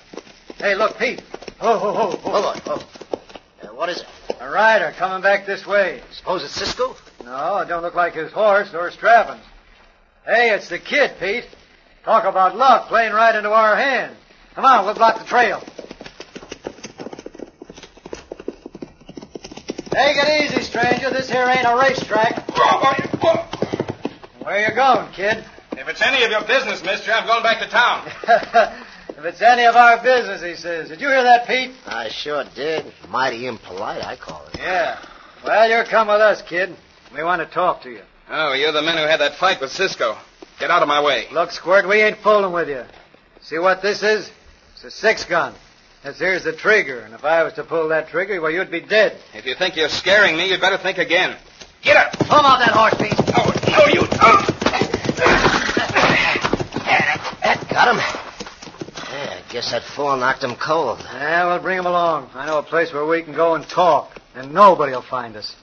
Hey, 0.58 0.76
look, 0.76 0.98
Pete. 0.98 1.22
Oh, 1.60 1.74
oh, 1.74 1.96
oh, 1.98 2.22
oh. 2.24 2.32
Hold 2.32 2.46
on. 2.46 2.62
Oh. 2.68 2.88
Uh, 3.62 3.68
what 3.76 3.90
is 3.90 4.00
it? 4.00 4.08
A 4.46 4.50
rider 4.52 4.94
coming 4.96 5.24
back 5.24 5.48
this 5.48 5.66
way. 5.66 6.04
Suppose 6.12 6.44
it's 6.44 6.54
Cisco? 6.54 6.96
No, 7.24 7.58
it 7.58 7.68
don't 7.68 7.82
look 7.82 7.96
like 7.96 8.14
his 8.14 8.32
horse 8.32 8.72
or 8.76 8.92
Strappins. 8.92 9.42
Hey, 10.24 10.52
it's 10.52 10.70
the 10.70 10.78
kid, 10.78 11.14
Pete. 11.20 11.46
Talk 12.04 12.26
about 12.26 12.56
luck 12.56 12.88
playing 12.88 13.14
right 13.14 13.34
into 13.34 13.50
our 13.52 13.76
hands. 13.76 14.16
Come 14.54 14.64
on, 14.66 14.86
we'll 14.86 14.94
block 14.94 15.18
the 15.18 15.26
trail. 15.26 15.64
Take 19.90 20.18
it 20.18 20.44
easy, 20.44 20.62
stranger. 20.62 21.10
This 21.10 21.28
here 21.28 21.48
ain't 21.48 21.66
a 21.66 21.76
racetrack. 21.76 22.48
Where 24.44 24.70
you 24.70 24.76
going, 24.76 25.12
kid? 25.14 25.44
If 25.72 25.88
it's 25.88 26.04
any 26.04 26.24
of 26.24 26.30
your 26.30 26.44
business, 26.44 26.84
mister, 26.84 27.12
I'm 27.12 27.26
going 27.26 27.42
back 27.42 27.64
to 27.64 27.70
town. 27.70 28.08
if 29.10 29.26
it's 29.26 29.42
any 29.42 29.66
of 29.66 29.76
our 29.76 30.04
business, 30.04 30.44
he 30.44 30.54
says. 30.54 30.90
Did 30.90 31.02
you 31.02 31.08
hear 31.08 31.24
that, 31.24 31.48
Pete? 31.48 31.72
I 31.88 32.10
sure 32.10 32.44
did. 32.54 32.86
Mighty 33.16 33.48
impolite, 33.48 34.04
I 34.04 34.18
call 34.18 34.46
it. 34.48 34.60
Yeah. 34.60 35.00
Well, 35.46 35.70
you're 35.70 35.86
come 35.86 36.10
with 36.10 36.20
us, 36.20 36.42
kid. 36.42 36.76
We 37.16 37.24
want 37.24 37.42
to 37.42 37.46
talk 37.46 37.84
to 37.84 37.90
you. 37.90 38.02
Oh, 38.30 38.52
you're 38.52 38.74
the 38.74 38.82
men 38.82 38.98
who 38.98 39.06
had 39.06 39.22
that 39.22 39.36
fight 39.36 39.62
with 39.62 39.72
Cisco. 39.72 40.18
Get 40.60 40.70
out 40.70 40.82
of 40.82 40.90
my 40.90 41.02
way. 41.02 41.28
Look, 41.32 41.52
Squirt, 41.52 41.88
we 41.88 42.02
ain't 42.02 42.18
fooling 42.18 42.52
with 42.52 42.68
you. 42.68 42.84
See 43.40 43.58
what 43.58 43.82
this 43.82 44.04
is? 44.04 44.30
It's 44.74 44.84
a 44.84 44.92
six 44.92 45.24
gun. 45.24 45.54
This 46.04 46.20
here's 46.20 46.44
the 46.44 46.52
trigger, 46.52 47.00
and 47.00 47.14
if 47.14 47.24
I 47.24 47.44
was 47.44 47.54
to 47.54 47.64
pull 47.64 47.88
that 47.88 48.10
trigger, 48.10 48.42
well, 48.42 48.52
you'd 48.52 48.70
be 48.70 48.82
dead. 48.82 49.18
If 49.34 49.46
you 49.46 49.56
think 49.56 49.78
you're 49.78 49.88
scaring 49.88 50.36
me, 50.36 50.50
you'd 50.50 50.60
better 50.60 50.78
think 50.78 50.98
again. 50.98 51.38
Get 51.84 51.96
up! 51.96 52.20
Pull 52.20 52.40
him 52.40 52.46
off 52.46 52.60
that 52.60 52.76
horse, 52.76 52.96
Pete. 52.96 53.14
Oh, 53.34 53.54
no, 53.70 53.94
you 53.94 54.08
don't! 54.08 54.55
Guess 59.56 59.72
that 59.72 59.84
fall 59.84 60.18
knocked 60.18 60.44
him 60.44 60.58
cold. 60.58 61.00
Yeah, 61.00 61.46
well, 61.46 61.60
bring 61.60 61.78
him 61.78 61.86
along. 61.86 62.30
I 62.34 62.46
know 62.46 62.58
a 62.58 62.64
place 62.64 62.92
where 62.92 63.06
we 63.06 63.24
can 63.24 63.34
go 63.34 63.56
and 63.56 63.64
talk, 63.66 64.12
and 64.36 64.54
nobody 64.54 64.92
will 64.92 65.02
find 65.02 65.34
us. 65.38 65.56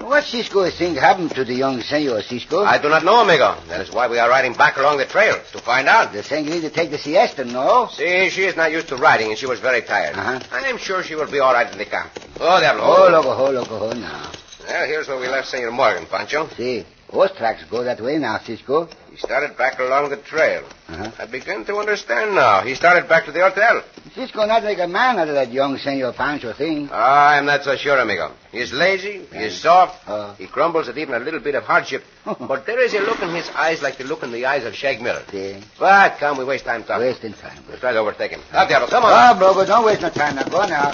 What 0.00 0.24
Cisco 0.24 0.68
think 0.70 0.98
happened 0.98 1.36
to 1.36 1.44
the 1.44 1.54
young 1.54 1.82
senor, 1.82 2.20
Cisco? 2.22 2.64
I 2.64 2.82
do 2.82 2.88
not 2.88 3.04
know, 3.04 3.20
amigo. 3.20 3.56
That 3.68 3.80
is 3.80 3.92
why 3.92 4.08
we 4.08 4.18
are 4.18 4.28
riding 4.28 4.54
back 4.54 4.76
along 4.76 4.98
the 4.98 5.06
trail, 5.06 5.40
to 5.52 5.58
find 5.60 5.86
out. 5.86 6.12
The 6.12 6.24
senorita 6.24 6.70
take 6.70 6.90
the 6.90 6.98
siesta, 6.98 7.44
no? 7.44 7.86
See, 7.92 8.28
she 8.30 8.42
is 8.42 8.56
not 8.56 8.72
used 8.72 8.88
to 8.88 8.96
riding, 8.96 9.28
and 9.28 9.38
she 9.38 9.46
was 9.46 9.60
very 9.60 9.82
tired. 9.82 10.16
Uh-huh. 10.16 10.40
I 10.50 10.68
am 10.68 10.78
sure 10.78 11.04
she 11.04 11.14
will 11.14 11.30
be 11.30 11.38
all 11.38 11.52
right 11.52 11.70
in 11.70 11.78
the 11.78 11.84
camp. 11.84 12.10
Oh, 12.40 12.58
diablo. 12.58 12.82
Oh, 12.82 13.08
loco, 13.12 13.46
oh, 13.46 13.50
loco, 13.52 13.90
oh, 13.90 13.92
now. 13.92 14.32
Well, 14.70 14.86
here's 14.86 15.08
where 15.08 15.18
we 15.18 15.26
left 15.26 15.48
Senor 15.48 15.72
Morgan, 15.72 16.06
Pancho. 16.06 16.48
See, 16.56 16.86
horse 17.10 17.32
tracks 17.36 17.64
go 17.68 17.82
that 17.82 18.00
way 18.00 18.18
now, 18.18 18.38
Cisco. 18.38 18.88
He 19.10 19.16
started 19.16 19.56
back 19.58 19.80
along 19.80 20.10
the 20.10 20.16
trail. 20.16 20.62
Uh-huh. 20.88 21.10
I 21.18 21.26
begin 21.26 21.64
to 21.64 21.76
understand 21.78 22.36
now. 22.36 22.62
He 22.62 22.76
started 22.76 23.08
back 23.08 23.24
to 23.24 23.32
the 23.32 23.40
hotel. 23.40 23.82
Cisco 24.14 24.46
not 24.46 24.62
make 24.62 24.78
a 24.78 24.86
man 24.86 25.18
out 25.18 25.26
of 25.26 25.34
that 25.34 25.50
young 25.52 25.76
senor 25.78 26.12
Pancho 26.12 26.52
thing. 26.52 26.88
I 26.92 27.36
am 27.38 27.46
not 27.46 27.64
so 27.64 27.74
sure, 27.74 27.98
amigo. 27.98 28.30
He's 28.52 28.72
lazy, 28.72 29.22
he 29.32 29.38
is 29.38 29.60
soft, 29.60 30.08
Uh. 30.08 30.34
he 30.36 30.46
crumbles 30.46 30.88
at 30.88 30.96
even 30.98 31.14
a 31.14 31.18
little 31.18 31.40
bit 31.40 31.56
of 31.56 31.64
hardship. 31.64 32.04
but 32.24 32.64
there 32.64 32.78
is 32.80 32.94
a 32.94 33.00
look 33.00 33.20
in 33.22 33.34
his 33.34 33.48
eyes 33.50 33.82
like 33.82 33.96
the 33.98 34.04
look 34.04 34.22
in 34.22 34.30
the 34.30 34.46
eyes 34.46 34.64
of 34.64 34.76
Shag 34.76 35.02
Miller. 35.02 35.24
See? 35.32 35.56
But 35.80 36.18
come, 36.18 36.38
we 36.38 36.44
waste 36.44 36.64
time 36.64 36.84
talking. 36.84 37.06
Wasting 37.08 37.32
time. 37.34 37.58
Let's 37.68 37.80
try 37.80 37.90
to 37.92 37.98
overtake 37.98 38.30
him. 38.30 38.40
Up, 38.52 38.68
Diablo, 38.68 38.86
come 38.86 39.02
on. 39.04 39.10
Ah, 39.12 39.36
Brogo, 39.36 39.66
don't 39.66 39.84
waste 39.84 40.02
no 40.02 40.10
time 40.10 40.36
now. 40.36 40.44
Go 40.44 40.64
now. 40.64 40.92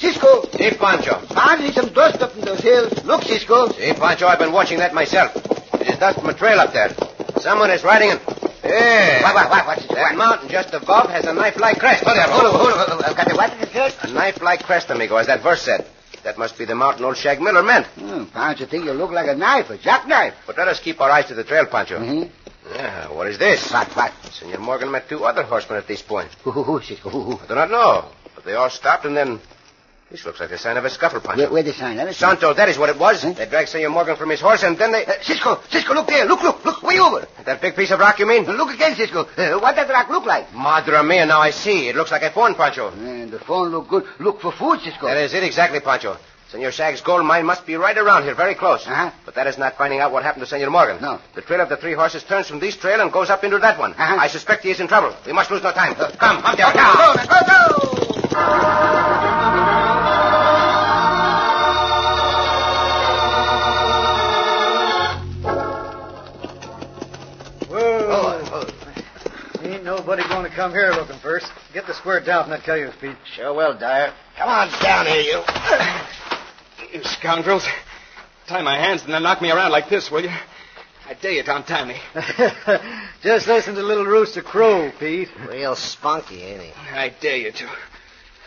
Cisco! 0.00 0.48
See, 0.56 0.70
Pancho. 0.70 1.18
Finally 1.34 1.72
some 1.72 1.92
dust 1.92 2.22
up 2.22 2.34
in 2.34 2.40
those 2.40 2.60
hills. 2.60 3.04
Look, 3.04 3.22
Cisco. 3.22 3.68
See, 3.68 3.92
Pancho, 3.92 4.26
I've 4.26 4.38
been 4.38 4.50
watching 4.52 4.78
that 4.78 4.94
myself. 4.94 5.36
It 5.74 5.88
is 5.88 5.98
dust 5.98 6.20
from 6.20 6.30
a 6.30 6.34
trail 6.34 6.58
up 6.58 6.72
there. 6.72 6.88
Someone 7.40 7.70
is 7.70 7.84
riding 7.84 8.10
it. 8.10 8.20
Hey! 8.62 9.20
What, 9.22 9.34
what, 9.34 9.50
what, 9.50 9.66
what's? 9.66 9.86
That 9.88 10.16
mountain 10.16 10.48
just 10.48 10.72
above 10.72 11.10
has 11.10 11.26
a 11.26 11.34
knife-like 11.34 11.78
crest. 11.78 12.04
Hold 12.04 12.18
on, 12.18 12.28
hold 12.30 12.46
on, 12.46 12.78
hold 12.88 12.90
on. 12.92 13.04
I've 13.04 13.16
got 13.16 13.28
the 13.28 13.36
what? 13.36 13.52
A 14.04 14.12
knife-like 14.12 14.62
crest, 14.62 14.88
amigo, 14.88 15.16
as 15.16 15.26
that 15.26 15.42
verse 15.42 15.60
said. 15.62 15.86
That 16.22 16.38
must 16.38 16.56
be 16.56 16.64
the 16.64 16.74
mountain 16.74 17.04
old 17.04 17.18
Shag 17.18 17.40
Miller 17.40 17.62
meant. 17.62 17.86
Hmm, 17.86 18.24
Pancho 18.24 18.64
think 18.66 18.86
you 18.86 18.92
look 18.92 19.10
like 19.10 19.28
a 19.28 19.34
knife, 19.34 19.68
a 19.68 19.76
jackknife. 19.76 20.34
But 20.46 20.56
let 20.56 20.68
us 20.68 20.80
keep 20.80 20.98
our 21.00 21.10
eyes 21.10 21.26
to 21.26 21.34
the 21.34 21.44
trail, 21.44 21.66
Pancho. 21.66 21.98
Mm-hmm. 21.98 22.74
Yeah, 22.74 23.08
what 23.10 23.26
is 23.26 23.38
this? 23.38 23.70
What, 23.70 23.88
what? 23.96 24.12
Senor 24.30 24.60
Morgan 24.60 24.90
met 24.90 25.08
two 25.08 25.24
other 25.24 25.42
horsemen 25.42 25.78
at 25.78 25.86
this 25.86 26.00
point. 26.00 26.30
Who, 26.42 26.52
who, 26.52 26.62
who, 26.62 26.80
Cisco? 26.80 27.10
Who, 27.10 27.22
who? 27.22 27.38
I 27.44 27.46
do 27.46 27.54
not 27.54 27.70
know, 27.70 28.06
but 28.34 28.44
they 28.44 28.54
all 28.54 28.70
stopped 28.70 29.04
and 29.04 29.14
then... 29.14 29.40
This 30.10 30.24
looks 30.24 30.40
like 30.40 30.50
the 30.50 30.58
sign 30.58 30.76
of 30.76 30.84
a 30.84 30.90
scuffle, 30.90 31.20
Pancho. 31.20 31.42
Where, 31.42 31.50
where 31.52 31.62
the 31.62 31.72
sign? 31.72 31.96
Let 31.96 32.08
see. 32.08 32.14
Santo, 32.14 32.52
that 32.52 32.68
is 32.68 32.76
what 32.76 32.88
it 32.88 32.98
was. 32.98 33.22
They 33.22 33.46
dragged 33.46 33.68
Senor 33.68 33.90
Morgan 33.90 34.16
from 34.16 34.30
his 34.30 34.40
horse 34.40 34.64
and 34.64 34.76
then 34.76 34.90
they... 34.90 35.06
Uh, 35.06 35.12
Cisco, 35.22 35.60
Cisco, 35.70 35.94
look 35.94 36.08
there. 36.08 36.24
Look, 36.26 36.42
look, 36.42 36.64
look, 36.64 36.82
way 36.82 36.98
over. 36.98 37.28
That 37.44 37.60
big 37.60 37.76
piece 37.76 37.92
of 37.92 38.00
rock, 38.00 38.18
you 38.18 38.26
mean? 38.26 38.44
Uh, 38.48 38.54
Look 38.54 38.74
again, 38.74 38.96
Cisco. 38.96 39.20
Uh, 39.22 39.60
what 39.60 39.76
does 39.76 39.86
the 39.86 39.92
rock 39.92 40.10
look 40.10 40.26
like? 40.26 40.52
Madre 40.52 41.00
mia, 41.04 41.26
now 41.26 41.40
I 41.40 41.50
see. 41.50 41.88
It 41.88 41.94
looks 41.94 42.10
like 42.10 42.22
a 42.22 42.30
phone, 42.32 42.56
Pancho. 42.56 42.90
Man, 42.90 43.30
the 43.30 43.38
phone 43.38 43.68
look 43.68 43.88
good. 43.88 44.04
Look 44.18 44.40
for 44.40 44.50
food, 44.50 44.80
Cisco. 44.80 45.06
That 45.06 45.16
is 45.18 45.32
it 45.32 45.44
exactly, 45.44 45.78
Pancho. 45.78 46.16
Senor 46.50 46.72
Shag's 46.72 47.00
gold 47.02 47.24
mine 47.24 47.46
must 47.46 47.64
be 47.64 47.76
right 47.76 47.96
around 47.96 48.24
here, 48.24 48.34
very 48.34 48.56
close. 48.56 48.84
Uh-huh. 48.84 49.12
But 49.24 49.36
that 49.36 49.46
is 49.46 49.56
not 49.58 49.78
finding 49.78 50.00
out 50.00 50.10
what 50.10 50.24
happened 50.24 50.42
to 50.42 50.48
Senor 50.50 50.70
Morgan. 50.70 51.00
No. 51.00 51.20
The 51.36 51.42
trail 51.42 51.60
of 51.60 51.68
the 51.68 51.76
three 51.76 51.92
horses 51.92 52.24
turns 52.24 52.48
from 52.48 52.58
this 52.58 52.76
trail 52.76 53.00
and 53.00 53.12
goes 53.12 53.30
up 53.30 53.44
into 53.44 53.58
that 53.60 53.78
one. 53.78 53.92
Uh-huh. 53.92 54.16
I 54.18 54.26
suspect 54.26 54.64
he 54.64 54.72
is 54.72 54.80
in 54.80 54.88
trouble. 54.88 55.14
We 55.24 55.32
must 55.32 55.52
lose 55.52 55.62
no 55.62 55.70
time. 55.70 55.94
Come, 55.94 56.38
up 56.38 56.56
there. 56.56 56.72
Go, 56.72 57.14
go, 57.14 57.26
go, 57.28 58.14
go! 58.14 58.19
Whoa. 67.68 68.66
Ain't 69.62 69.84
nobody 69.84 70.22
going 70.28 70.44
to 70.48 70.50
come 70.50 70.72
here 70.72 70.92
looking 70.92 71.18
first. 71.18 71.50
Get 71.74 71.86
the 71.86 71.94
square 71.94 72.20
down 72.20 72.44
from 72.44 72.50
that 72.50 72.62
cayuse, 72.62 72.94
Pete. 73.00 73.16
Sure 73.34 73.52
will, 73.52 73.74
Dyer. 73.76 74.12
Come 74.38 74.48
on 74.48 74.68
down 74.80 75.06
here, 75.06 75.20
you. 75.20 75.42
You 76.92 77.04
scoundrels. 77.04 77.66
Tie 78.46 78.62
my 78.62 78.76
hands 78.76 79.02
and 79.04 79.12
then 79.12 79.22
knock 79.22 79.40
me 79.42 79.50
around 79.50 79.70
like 79.72 79.88
this, 79.88 80.10
will 80.10 80.22
you? 80.22 80.30
I 81.08 81.14
dare 81.14 81.32
you 81.32 81.42
to 81.42 81.56
untie 81.56 81.84
me. 81.84 81.96
Just 83.22 83.48
listen 83.48 83.74
to 83.74 83.82
little 83.82 84.04
rooster 84.06 84.42
crow, 84.42 84.90
Pete. 84.98 85.28
Real 85.48 85.74
spunky, 85.74 86.42
ain't 86.42 86.62
he? 86.62 86.72
I 86.92 87.08
dare 87.20 87.36
you 87.36 87.50
to. 87.52 87.68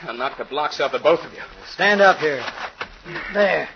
I'll 0.06 0.18
knock 0.18 0.38
the 0.38 0.46
blocks 0.46 0.80
out 0.82 0.94
of 0.94 1.02
both 1.02 1.22
of 1.22 1.32
you. 1.34 1.42
Stand 1.74 2.02
up 2.02 2.18
here. 2.18 2.44
There. 3.34 3.70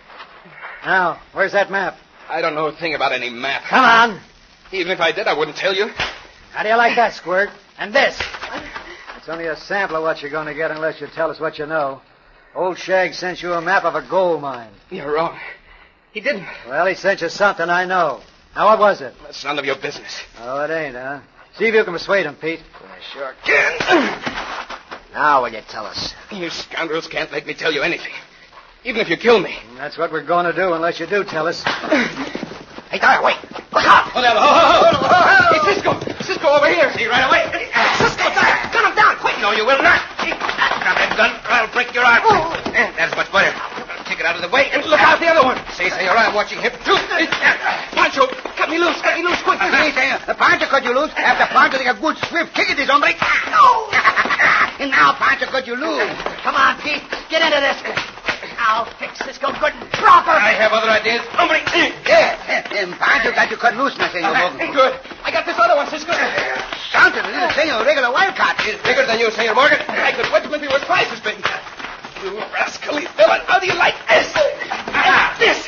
Now, 0.86 1.22
where's 1.34 1.54
that 1.54 1.72
map? 1.72 1.96
I 2.30 2.42
don't 2.42 2.56
know 2.56 2.68
a 2.68 2.76
thing 2.76 2.96
about 2.96 3.14
any 3.14 3.30
map. 3.30 3.64
Come 3.70 3.84
on. 3.84 4.22
Even 4.72 4.92
if 4.92 5.00
I 5.00 5.12
did, 5.12 5.28
I 5.28 5.38
wouldn't 5.38 5.58
tell 5.58 5.74
you. 5.74 5.88
How 6.52 6.64
do 6.64 6.70
you 6.70 6.76
like 6.76 6.96
that, 6.98 7.14
Squirt? 7.14 7.50
And 7.78 7.94
this? 7.94 8.22
It's 9.18 9.30
only 9.30 9.46
a 9.46 9.56
sample 9.56 9.98
of 9.98 10.04
what 10.04 10.22
you're 10.22 10.32
going 10.32 10.48
to 10.48 10.54
get 10.54 10.72
unless 10.72 11.00
you 11.00 11.08
tell 11.14 11.32
us 11.32 11.40
what 11.40 11.58
you 11.58 11.66
know. 11.66 12.02
Old 12.56 12.78
Shag 12.78 13.14
sent 13.14 13.42
you 13.42 13.54
a 13.54 13.62
map 13.62 13.84
of 13.84 13.96
a 13.96 14.08
gold 14.10 14.42
mine. 14.42 14.72
You're 14.90 15.14
wrong. 15.14 15.40
He 16.12 16.20
didn't. 16.20 16.48
Well, 16.68 16.86
he 16.88 16.96
sent 16.96 17.22
you 17.22 17.30
something 17.30 17.70
I 17.70 17.86
know. 17.86 18.22
Now, 18.56 18.66
what 18.66 18.80
was 18.80 19.02
it? 19.02 19.14
That's 19.24 19.44
none 19.44 19.60
of 19.60 19.66
your 19.66 19.76
business. 19.76 20.22
Oh, 20.40 20.64
it 20.64 20.72
ain't, 20.72 20.96
huh? 20.96 21.22
See 21.58 21.66
if 21.66 21.74
you 21.76 21.84
can 21.84 21.94
persuade 21.94 22.26
him, 22.26 22.36
Pete. 22.36 22.60
I 22.82 23.14
sure 23.14 23.34
can. 23.46 24.44
Now 25.18 25.42
will 25.42 25.50
you 25.50 25.62
tell 25.68 25.88
us? 25.88 26.14
You 26.32 26.52
scoundrels 26.52 27.08
can't 27.08 27.32
make 27.32 27.48
me 27.48 27.56
tell 27.56 27.74
you 27.74 27.82
anything. 27.82 28.14
Even 28.84 29.02
if 29.02 29.10
you 29.10 29.18
kill 29.18 29.40
me. 29.40 29.58
That's 29.76 29.98
what 29.98 30.12
we're 30.12 30.22
going 30.24 30.46
to 30.46 30.54
do 30.54 30.74
unless 30.74 31.00
you 31.00 31.08
do 31.08 31.24
tell 31.24 31.48
us. 31.48 31.64
Hey, 32.88 33.04
Dyer, 33.04 33.20
wait. 33.20 33.36
Look 33.76 33.84
out! 33.84 34.08
Hold 34.16 34.24
on. 34.24 34.40
Hold 34.40 34.48
on. 34.48 34.96
Hold 34.96 35.12
on. 35.12 35.52
Hey, 35.52 35.60
Cisco. 35.76 35.92
Cisco, 36.24 36.48
over 36.56 36.72
here. 36.72 36.88
See 36.96 37.04
right 37.04 37.28
away. 37.28 37.44
Cisco, 38.00 38.32
Dyer, 38.32 38.56
gun 38.72 38.88
him 38.88 38.96
down, 38.96 39.20
quick. 39.20 39.36
No, 39.44 39.52
you 39.52 39.68
will 39.68 39.84
not. 39.84 40.00
Grab 40.24 40.96
that 40.96 41.12
gun, 41.20 41.36
or 41.36 41.52
I'll 41.52 41.68
break 41.76 41.92
your 41.92 42.08
arm. 42.08 42.24
Eh, 42.72 42.88
That's 42.96 43.12
much 43.20 43.28
better. 43.36 43.52
Take 44.08 44.24
it 44.24 44.26
out 44.26 44.40
of 44.40 44.42
the 44.42 44.48
way 44.48 44.72
and 44.72 44.88
look 44.88 45.04
out 45.04 45.20
the 45.20 45.28
other 45.28 45.44
one. 45.44 45.60
See, 45.76 45.92
Senor, 45.92 46.16
I'm 46.16 46.32
watching 46.32 46.64
him 46.64 46.72
too. 46.88 46.96
Eh, 46.96 47.28
Pancho, 47.92 48.24
cut 48.56 48.72
me 48.72 48.80
loose. 48.80 48.96
Cut 49.04 49.20
me 49.20 49.28
loose, 49.28 49.42
quick. 49.44 49.60
See, 49.60 49.92
senor, 49.92 50.24
the 50.24 50.36
Pancho 50.40 50.66
cut 50.72 50.88
you 50.88 50.96
loose. 50.96 51.12
After 51.20 51.44
Pancho 51.52 51.76
take 51.84 51.92
a 51.92 52.00
good 52.00 52.16
swift 52.32 52.56
kick 52.56 52.72
at 52.72 52.80
this 52.80 52.88
hombre. 52.88 53.12
No! 53.52 53.92
And 54.88 54.96
now 54.96 55.12
Pancho 55.20 55.52
cut 55.52 55.68
you 55.68 55.76
loose. 55.76 56.08
Come 56.48 56.56
on, 56.56 56.80
Pete. 56.80 57.04
Get 57.28 57.44
into 57.44 57.60
this. 57.60 57.76
I'll 58.58 58.88
fix 58.98 59.20
this 59.20 59.36
Cisco 59.36 59.52
good 59.60 59.76
and 59.76 59.92
proper. 60.00 60.32
I 60.32 60.56
have 60.56 60.72
other 60.72 60.88
ideas. 60.90 61.22
Hombre. 61.36 61.60
eh. 61.76 61.92
Yeah, 62.08 62.64
and 62.80 62.96
Pancho 62.96 63.32
got 63.36 63.52
you 63.52 63.58
cut 63.58 63.76
loose, 63.76 63.98
now, 64.00 64.08
senor 64.10 64.32
Morgan. 64.34 64.72
Good. 64.72 64.96
I 65.24 65.30
got 65.32 65.46
this 65.46 65.60
other 65.60 65.76
one, 65.76 65.88
Cisco. 65.92 66.12
Santo, 66.16 67.20
the 67.22 67.28
little 67.36 67.52
senor, 67.52 67.84
regular 67.84 68.12
wildcat. 68.12 68.56
He's 68.64 68.80
bigger 68.88 69.06
than 69.06 69.20
you, 69.20 69.30
Senor 69.32 69.54
Morgan. 69.56 69.80
I 69.92 70.12
could 70.16 70.32
wedge 70.32 70.48
him 70.48 70.54
if 70.56 70.62
he 70.64 70.68
was 70.72 70.82
twice 70.88 71.12
as 71.12 71.20
big. 71.20 71.38
You 72.24 72.40
rascally 72.56 73.06
villain. 73.20 73.42
How 73.46 73.60
do 73.60 73.68
you 73.68 73.76
like 73.76 73.96
this? 74.08 74.32
Ah, 74.96 75.36
this. 75.38 75.68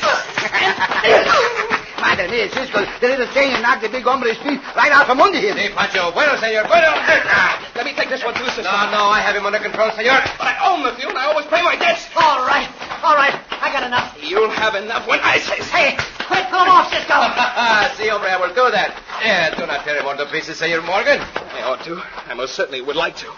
Madre 1.10 1.79
mia, 2.00 2.48
Cisco, 2.50 2.80
the 3.00 3.08
little 3.08 3.26
senor 3.32 3.60
knocked 3.60 3.82
the 3.82 3.88
big 3.88 4.04
hombre's 4.04 4.36
feet 4.38 4.60
right 4.74 4.92
out 4.92 5.06
from 5.06 5.20
under 5.20 5.38
him. 5.38 5.56
Hey, 5.56 5.68
Pancho. 5.70 6.10
Bueno, 6.12 6.36
senor. 6.40 6.64
Bueno. 6.66 6.88
Ah, 6.96 7.60
Let 7.76 7.84
me 7.84 7.92
take 7.94 8.08
this 8.08 8.24
one 8.24 8.34
too. 8.34 8.44
No, 8.62 8.72
no, 8.90 9.04
I 9.12 9.20
have 9.20 9.36
him 9.36 9.44
under 9.46 9.58
control, 9.58 9.90
senor. 9.92 10.20
But 10.38 10.48
I 10.48 10.56
own 10.72 10.82
the 10.82 10.92
field. 10.96 11.10
And 11.12 11.18
I 11.18 11.26
always 11.26 11.46
pay 11.46 11.62
my 11.62 11.76
debts. 11.76 12.08
All 12.16 12.46
right. 12.46 12.68
All 13.04 13.14
right. 13.16 13.34
I 13.60 13.72
got 13.72 13.84
enough. 13.84 14.16
You'll 14.22 14.50
have 14.50 14.74
enough 14.74 15.06
when 15.06 15.20
I 15.20 15.38
say 15.38 15.60
so. 15.60 15.70
Hey, 15.76 15.96
quick, 16.26 16.46
pull 16.48 16.64
him 16.64 16.72
off, 16.72 16.88
Cisco. 16.90 17.14
See, 18.02 18.08
hombre, 18.08 18.28
I 18.30 18.36
will 18.40 18.54
do 18.54 18.70
that. 18.72 18.96
Yeah, 19.22 19.54
do 19.54 19.66
not 19.66 19.84
tear 19.84 20.00
him 20.00 20.06
all 20.06 20.16
to 20.16 20.26
pieces, 20.26 20.58
Senor 20.58 20.82
Morgan. 20.82 21.20
I 21.20 21.62
ought 21.62 21.84
to. 21.84 22.00
I 22.26 22.34
most 22.34 22.54
certainly 22.54 22.80
would 22.80 22.96
like 22.96 23.16
to. 23.18 23.30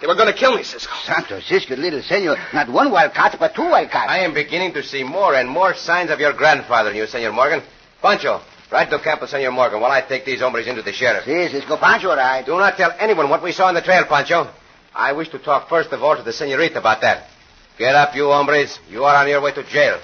They 0.00 0.06
were 0.08 0.14
going 0.16 0.26
to 0.32 0.38
kill 0.38 0.54
me, 0.56 0.62
Cisco. 0.64 0.92
Santo, 1.04 1.40
Cisco, 1.40 1.76
little 1.76 2.02
senor, 2.02 2.36
not 2.52 2.68
one 2.68 2.90
wildcat, 2.90 3.36
but 3.38 3.54
two 3.54 3.62
wildcats. 3.62 4.10
I 4.10 4.18
am 4.18 4.34
beginning 4.34 4.74
to 4.74 4.82
see 4.82 5.02
more 5.04 5.34
and 5.34 5.48
more 5.48 5.72
signs 5.72 6.10
of 6.10 6.18
your 6.20 6.32
grandfather 6.32 6.90
in 6.90 6.96
you, 6.96 7.06
Senor 7.06 7.32
Morgan. 7.32 7.62
Pancho, 8.04 8.42
ride 8.70 8.90
to 8.90 8.98
camp 8.98 9.22
with 9.22 9.30
Senor 9.30 9.50
Morgan 9.50 9.80
while 9.80 9.90
I 9.90 10.02
take 10.02 10.26
these 10.26 10.40
hombres 10.40 10.66
into 10.66 10.82
the 10.82 10.92
sheriff. 10.92 11.24
Si, 11.24 11.48
Cisco, 11.48 11.78
Pancho, 11.78 12.14
right. 12.14 12.44
Do 12.44 12.58
not 12.58 12.76
tell 12.76 12.92
anyone 12.98 13.30
what 13.30 13.42
we 13.42 13.50
saw 13.50 13.68
on 13.68 13.74
the 13.74 13.80
trail, 13.80 14.04
Pancho. 14.04 14.50
I 14.94 15.14
wish 15.14 15.30
to 15.30 15.38
talk 15.38 15.70
first 15.70 15.90
of 15.90 16.02
all 16.02 16.14
to 16.14 16.22
the 16.22 16.34
senorita 16.34 16.80
about 16.80 17.00
that. 17.00 17.28
Get 17.78 17.94
up, 17.94 18.14
you 18.14 18.26
hombres. 18.26 18.78
You 18.90 19.04
are 19.04 19.16
on 19.16 19.26
your 19.26 19.40
way 19.40 19.52
to 19.52 19.62
jail. 19.64 19.98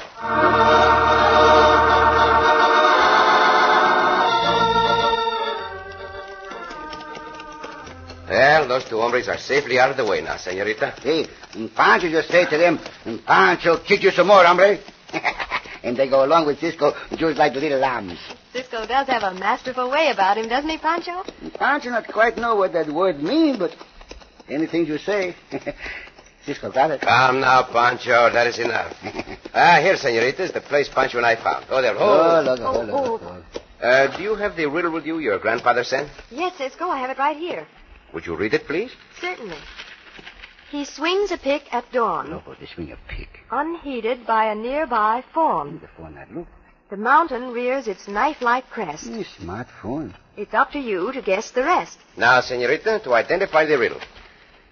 Well, 8.30 8.66
those 8.66 8.84
two 8.86 8.98
hombres 8.98 9.28
are 9.28 9.36
safely 9.36 9.78
out 9.78 9.90
of 9.90 9.98
the 9.98 10.06
way 10.06 10.22
now, 10.22 10.38
senorita. 10.38 10.94
See, 11.02 11.26
and 11.52 11.74
Pancho 11.74 12.08
just 12.08 12.30
say 12.30 12.46
to 12.46 12.56
them, 12.56 12.78
and 13.04 13.22
Pancho 13.26 13.76
kick 13.76 14.02
you 14.02 14.10
some 14.10 14.28
more, 14.28 14.42
hombre. 14.42 14.78
and 15.82 15.96
they 15.96 16.08
go 16.08 16.24
along 16.24 16.46
with 16.46 16.58
Cisco 16.60 16.92
just 17.16 17.38
like 17.38 17.54
little 17.54 17.78
lambs. 17.78 18.18
Cisco 18.52 18.86
does 18.86 19.06
have 19.08 19.22
a 19.22 19.34
masterful 19.38 19.90
way 19.90 20.10
about 20.10 20.38
him, 20.38 20.48
doesn't 20.48 20.68
he, 20.68 20.78
Pancho? 20.78 21.22
And 21.42 21.52
Pancho 21.54 21.90
not 21.90 22.06
quite 22.08 22.36
know 22.36 22.56
what 22.56 22.72
that 22.72 22.88
word 22.88 23.22
means, 23.22 23.58
but 23.58 23.74
anything 24.48 24.86
you 24.86 24.98
say. 24.98 25.36
Cisco 26.46 26.72
got 26.72 26.90
it. 26.90 27.00
Come 27.02 27.40
now, 27.40 27.62
Pancho. 27.62 28.30
That 28.32 28.46
is 28.46 28.58
enough. 28.58 28.96
ah, 29.54 29.78
here, 29.80 29.96
senoritas, 29.96 30.52
the 30.52 30.60
place 30.60 30.88
Pancho 30.88 31.18
and 31.18 31.26
I 31.26 31.36
found. 31.36 31.66
Oh, 31.70 31.82
there. 31.82 31.94
Oh, 31.96 32.00
Oh, 32.00 32.42
look, 32.42 32.60
oh, 32.60 32.80
look, 32.82 33.22
oh. 33.22 33.86
Uh, 33.86 34.16
do 34.16 34.22
you 34.22 34.34
have 34.34 34.56
the 34.56 34.66
riddle 34.66 34.90
with 34.90 35.06
you 35.06 35.18
your 35.18 35.38
grandfather 35.38 35.84
sent? 35.84 36.10
Yes, 36.30 36.56
Cisco, 36.58 36.86
I 36.88 36.98
have 36.98 37.10
it 37.10 37.18
right 37.18 37.36
here. 37.36 37.66
Would 38.12 38.26
you 38.26 38.36
read 38.36 38.54
it, 38.54 38.66
please? 38.66 38.90
Certainly. 39.20 39.56
He 40.70 40.84
swings 40.84 41.30
a 41.32 41.36
pick 41.38 41.72
at 41.74 41.90
dawn, 41.92 42.30
Nobody 42.30 42.66
swing 42.66 42.92
a 42.92 42.96
pick. 43.12 43.28
unheeded 43.50 44.26
by 44.26 44.44
a 44.46 44.54
nearby 44.54 45.24
fawn. 45.34 45.80
The 45.80 45.88
phone 45.96 46.14
that 46.14 46.32
look. 46.32 46.46
The 46.90 46.96
mountain 46.96 47.52
rears 47.52 47.86
its 47.88 48.06
knife-like 48.08 48.68
crest. 48.70 49.04
Mm, 49.06 49.24
smart 49.40 49.66
phone. 49.82 50.14
It's 50.36 50.54
up 50.54 50.70
to 50.72 50.78
you 50.78 51.12
to 51.12 51.22
guess 51.22 51.50
the 51.50 51.62
rest. 51.64 51.98
Now, 52.16 52.40
senorita, 52.40 53.00
to 53.04 53.14
identify 53.14 53.64
the 53.66 53.78
riddle. 53.78 54.00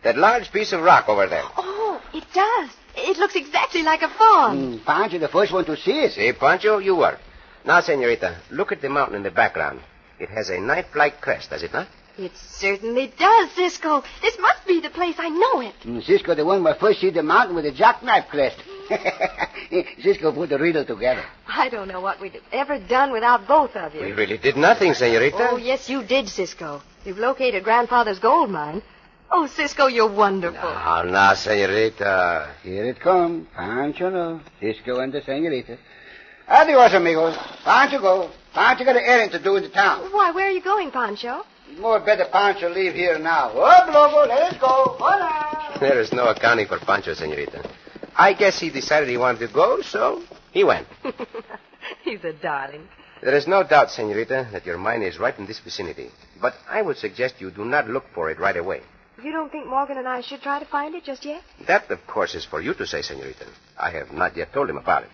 That 0.02 0.16
large 0.16 0.52
piece 0.52 0.72
of 0.72 0.82
rock 0.82 1.08
over 1.08 1.26
there. 1.28 1.42
Oh, 1.56 2.00
it 2.14 2.24
does. 2.32 2.70
It 2.96 3.18
looks 3.18 3.36
exactly 3.36 3.82
like 3.82 4.02
a 4.02 4.08
fawn. 4.08 4.78
Mm, 4.78 4.84
Pancho, 4.84 5.18
the 5.18 5.28
first 5.28 5.52
one 5.52 5.64
to 5.66 5.76
see 5.76 6.00
it. 6.00 6.12
See, 6.12 6.32
Pancho, 6.32 6.78
you 6.78 6.96
were. 6.96 7.18
Now, 7.64 7.80
senorita, 7.80 8.36
look 8.50 8.70
at 8.72 8.80
the 8.80 8.88
mountain 8.88 9.16
in 9.16 9.22
the 9.24 9.30
background. 9.32 9.80
It 10.18 10.28
has 10.30 10.48
a 10.50 10.58
knife-like 10.60 11.20
crest, 11.20 11.50
does 11.50 11.62
it 11.62 11.72
not? 11.72 11.88
It 12.18 12.32
certainly 12.36 13.12
does, 13.16 13.52
Cisco. 13.52 14.02
This 14.20 14.36
must 14.40 14.66
be 14.66 14.80
the 14.80 14.90
place. 14.90 15.14
I 15.18 15.28
know 15.28 15.60
it. 15.60 15.74
Mm, 15.84 16.02
Cisco, 16.04 16.34
the 16.34 16.44
one 16.44 16.64
where 16.64 16.74
first 16.74 17.00
see 17.00 17.10
the 17.10 17.22
mountain 17.22 17.54
with 17.54 17.64
the 17.64 17.70
jackknife 17.70 18.26
crest. 18.28 18.56
Cisco 20.02 20.32
put 20.32 20.48
the 20.48 20.58
riddle 20.58 20.84
together. 20.84 21.24
I 21.46 21.68
don't 21.68 21.86
know 21.86 22.00
what 22.00 22.20
we'd 22.20 22.32
have 22.32 22.42
ever 22.50 22.78
done 22.80 23.12
without 23.12 23.46
both 23.46 23.76
of 23.76 23.94
you. 23.94 24.00
We 24.00 24.12
really 24.12 24.36
did 24.36 24.56
nothing, 24.56 24.94
senorita. 24.94 25.50
Oh, 25.52 25.56
yes, 25.58 25.88
you 25.88 26.02
did, 26.02 26.28
Cisco. 26.28 26.82
You've 27.04 27.18
located 27.18 27.62
Grandfather's 27.62 28.18
gold 28.18 28.50
mine. 28.50 28.82
Oh, 29.30 29.46
Cisco, 29.46 29.86
you're 29.86 30.12
wonderful. 30.12 30.70
Now, 30.70 31.02
now, 31.02 31.34
senorita. 31.34 32.52
Here 32.64 32.86
it 32.86 32.98
comes. 32.98 33.46
Pancho 33.54 34.10
no. 34.10 34.40
Cisco 34.58 34.98
and 35.00 35.12
the 35.12 35.22
senorita. 35.22 35.78
Adios, 36.48 36.94
amigos. 36.94 37.36
Pancho 37.62 38.00
go. 38.00 38.30
Pancho 38.54 38.84
got 38.84 38.96
an 38.96 39.02
errand 39.04 39.32
to 39.32 39.38
do 39.38 39.54
in 39.56 39.62
the 39.62 39.68
town. 39.68 40.10
Why, 40.12 40.32
where 40.32 40.48
are 40.48 40.50
you 40.50 40.62
going, 40.62 40.90
Pancho? 40.90 41.44
More 41.76 42.00
better 42.00 42.24
Pancho 42.30 42.70
leave 42.70 42.94
here 42.94 43.18
now. 43.18 43.50
Up, 43.50 43.92
Loco, 43.92 44.26
let 44.28 44.52
us 44.52 44.60
go. 44.60 44.96
Hola. 44.98 45.76
There 45.80 46.00
is 46.00 46.12
no 46.12 46.26
accounting 46.26 46.66
for 46.66 46.78
Pancho, 46.80 47.14
senorita. 47.14 47.62
I 48.16 48.32
guess 48.32 48.58
he 48.58 48.68
decided 48.70 49.08
he 49.08 49.16
wanted 49.16 49.46
to 49.46 49.54
go, 49.54 49.80
so 49.82 50.22
he 50.50 50.64
went. 50.64 50.88
He's 52.02 52.24
a 52.24 52.32
darling. 52.32 52.88
There 53.22 53.36
is 53.36 53.46
no 53.46 53.62
doubt, 53.62 53.90
senorita, 53.90 54.48
that 54.50 54.66
your 54.66 54.76
mine 54.76 55.02
is 55.02 55.18
right 55.18 55.38
in 55.38 55.46
this 55.46 55.60
vicinity. 55.60 56.10
But 56.40 56.54
I 56.68 56.82
would 56.82 56.96
suggest 56.96 57.40
you 57.40 57.52
do 57.52 57.64
not 57.64 57.88
look 57.88 58.04
for 58.14 58.28
it 58.30 58.40
right 58.40 58.56
away. 58.56 58.80
You 59.22 59.30
don't 59.30 59.50
think 59.52 59.66
Morgan 59.66 59.98
and 59.98 60.08
I 60.08 60.20
should 60.20 60.42
try 60.42 60.58
to 60.58 60.64
find 60.66 60.94
it 60.94 61.04
just 61.04 61.24
yet? 61.24 61.42
That, 61.66 61.90
of 61.90 62.04
course, 62.06 62.34
is 62.34 62.44
for 62.44 62.60
you 62.60 62.74
to 62.74 62.86
say, 62.86 63.02
senorita. 63.02 63.46
I 63.78 63.90
have 63.90 64.12
not 64.12 64.36
yet 64.36 64.52
told 64.52 64.70
him 64.70 64.78
about 64.78 65.04
it. 65.04 65.10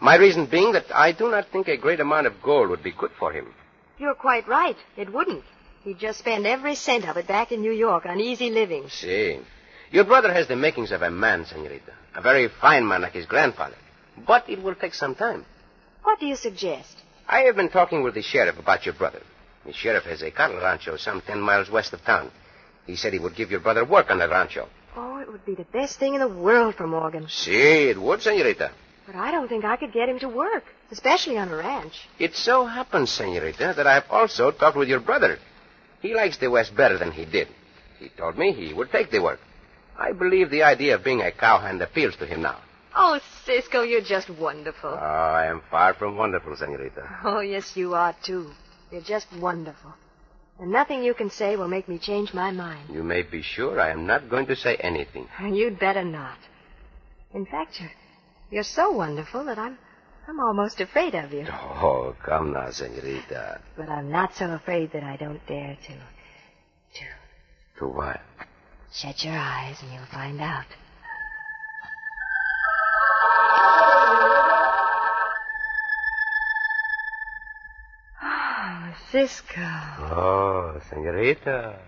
My 0.00 0.16
reason 0.16 0.46
being 0.46 0.72
that 0.72 0.86
I 0.94 1.12
do 1.12 1.30
not 1.30 1.48
think 1.50 1.68
a 1.68 1.76
great 1.76 2.00
amount 2.00 2.26
of 2.26 2.42
gold 2.42 2.70
would 2.70 2.82
be 2.82 2.92
good 2.92 3.12
for 3.18 3.32
him. 3.32 3.54
You're 3.98 4.14
quite 4.14 4.46
right. 4.46 4.76
It 4.96 5.12
wouldn't. 5.12 5.44
He'd 5.86 6.00
just 6.00 6.18
spend 6.18 6.48
every 6.48 6.74
cent 6.74 7.08
of 7.08 7.16
it 7.16 7.28
back 7.28 7.52
in 7.52 7.60
New 7.60 7.70
York 7.70 8.06
on 8.06 8.18
easy 8.18 8.50
living. 8.50 8.88
See. 8.88 9.38
Your 9.92 10.02
brother 10.02 10.32
has 10.32 10.48
the 10.48 10.56
makings 10.56 10.90
of 10.90 11.00
a 11.00 11.12
man, 11.12 11.46
senorita. 11.46 11.92
A 12.16 12.20
very 12.20 12.48
fine 12.48 12.88
man 12.88 13.02
like 13.02 13.12
his 13.12 13.24
grandfather. 13.24 13.76
But 14.26 14.50
it 14.50 14.60
will 14.60 14.74
take 14.74 14.94
some 14.94 15.14
time. 15.14 15.44
What 16.02 16.18
do 16.18 16.26
you 16.26 16.34
suggest? 16.34 16.96
I 17.28 17.42
have 17.42 17.54
been 17.54 17.68
talking 17.68 18.02
with 18.02 18.14
the 18.14 18.22
sheriff 18.22 18.58
about 18.58 18.84
your 18.84 18.96
brother. 18.96 19.22
The 19.64 19.72
sheriff 19.72 20.02
has 20.06 20.22
a 20.22 20.32
cattle 20.32 20.56
rancho 20.56 20.96
some 20.96 21.20
ten 21.20 21.40
miles 21.40 21.70
west 21.70 21.92
of 21.92 22.02
town. 22.02 22.32
He 22.84 22.96
said 22.96 23.12
he 23.12 23.20
would 23.20 23.36
give 23.36 23.52
your 23.52 23.60
brother 23.60 23.84
work 23.84 24.10
on 24.10 24.18
that 24.18 24.30
rancho. 24.30 24.68
Oh, 24.96 25.18
it 25.18 25.30
would 25.30 25.46
be 25.46 25.54
the 25.54 25.70
best 25.72 26.00
thing 26.00 26.14
in 26.14 26.20
the 26.20 26.26
world 26.26 26.74
for 26.74 26.88
Morgan. 26.88 27.28
See, 27.28 27.90
it 27.90 28.00
would, 28.02 28.22
senorita. 28.22 28.72
But 29.06 29.14
I 29.14 29.30
don't 29.30 29.46
think 29.46 29.64
I 29.64 29.76
could 29.76 29.92
get 29.92 30.08
him 30.08 30.18
to 30.18 30.28
work, 30.28 30.64
especially 30.90 31.38
on 31.38 31.48
a 31.48 31.56
ranch. 31.56 32.08
It 32.18 32.34
so 32.34 32.66
happens, 32.66 33.12
senorita, 33.12 33.74
that 33.76 33.86
I've 33.86 34.10
also 34.10 34.50
talked 34.50 34.76
with 34.76 34.88
your 34.88 34.98
brother. 34.98 35.38
He 36.00 36.14
likes 36.14 36.38
the 36.38 36.50
West 36.50 36.76
better 36.76 36.98
than 36.98 37.12
he 37.12 37.24
did. 37.24 37.48
He 37.98 38.08
told 38.10 38.38
me 38.38 38.52
he 38.52 38.74
would 38.74 38.90
take 38.90 39.10
the 39.10 39.20
work. 39.22 39.40
I 39.98 40.12
believe 40.12 40.50
the 40.50 40.62
idea 40.62 40.94
of 40.94 41.04
being 41.04 41.22
a 41.22 41.32
cowhand 41.32 41.80
appeals 41.80 42.16
to 42.16 42.26
him 42.26 42.42
now. 42.42 42.60
Oh, 42.94 43.20
Cisco, 43.44 43.82
you're 43.82 44.02
just 44.02 44.30
wonderful. 44.30 44.90
Oh, 44.90 44.96
I 44.96 45.46
am 45.46 45.62
far 45.70 45.94
from 45.94 46.16
wonderful, 46.16 46.56
senorita. 46.56 47.20
Oh, 47.24 47.40
yes, 47.40 47.76
you 47.76 47.94
are, 47.94 48.14
too. 48.24 48.50
You're 48.90 49.02
just 49.02 49.26
wonderful. 49.38 49.92
And 50.58 50.72
nothing 50.72 51.02
you 51.02 51.12
can 51.12 51.30
say 51.30 51.56
will 51.56 51.68
make 51.68 51.88
me 51.88 51.98
change 51.98 52.32
my 52.32 52.50
mind. 52.50 52.88
You 52.90 53.02
may 53.02 53.22
be 53.22 53.42
sure 53.42 53.78
I 53.78 53.90
am 53.90 54.06
not 54.06 54.30
going 54.30 54.46
to 54.46 54.56
say 54.56 54.76
anything. 54.76 55.28
And 55.38 55.56
you'd 55.58 55.78
better 55.78 56.04
not. 56.04 56.38
In 57.34 57.44
fact, 57.44 57.78
you're, 57.80 57.90
you're 58.50 58.62
so 58.62 58.90
wonderful 58.92 59.44
that 59.44 59.58
I'm, 59.58 59.76
I'm 60.28 60.40
almost 60.40 60.80
afraid 60.80 61.14
of 61.14 61.32
you. 61.32 61.46
Oh, 61.48 62.16
come 62.24 62.52
now, 62.52 62.70
senorita. 62.70 63.60
But 63.76 63.88
I'm 63.88 64.10
not 64.10 64.34
so 64.34 64.50
afraid 64.52 64.92
that 64.92 65.04
I 65.04 65.16
don't 65.16 65.44
dare 65.46 65.76
to. 65.86 65.92
To 65.92 67.04
To 67.78 67.88
what? 67.88 68.20
Shut 68.92 69.24
your 69.24 69.36
eyes 69.36 69.80
and 69.82 69.92
you'll 69.92 70.04
find 70.06 70.40
out. 70.40 70.64
Ah, 78.20 78.90
oh, 78.90 78.96
Cisco. 79.12 79.60
Oh, 80.16 80.80
senorita. 80.90 81.78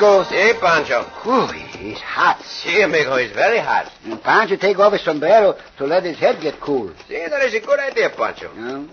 Cisco. 0.00 0.24
Si, 0.24 0.34
eh, 0.34 0.54
Pancho. 0.58 1.02
Whew, 1.24 1.46
he's 1.78 2.00
hot. 2.00 2.42
Si, 2.42 2.82
amigo, 2.82 3.16
he's 3.16 3.32
very 3.32 3.58
hot. 3.58 3.92
And 4.04 4.22
Pancho 4.22 4.56
take 4.56 4.78
off 4.78 4.94
his 4.94 5.02
sombrero 5.02 5.56
to 5.76 5.84
let 5.84 6.04
his 6.04 6.18
head 6.18 6.40
get 6.40 6.58
cool. 6.58 6.92
See, 7.06 7.18
that 7.28 7.42
is 7.44 7.54
a 7.54 7.60
good 7.60 7.78
idea, 7.78 8.08
Pancho. 8.08 8.50
Yeah. 8.56 8.86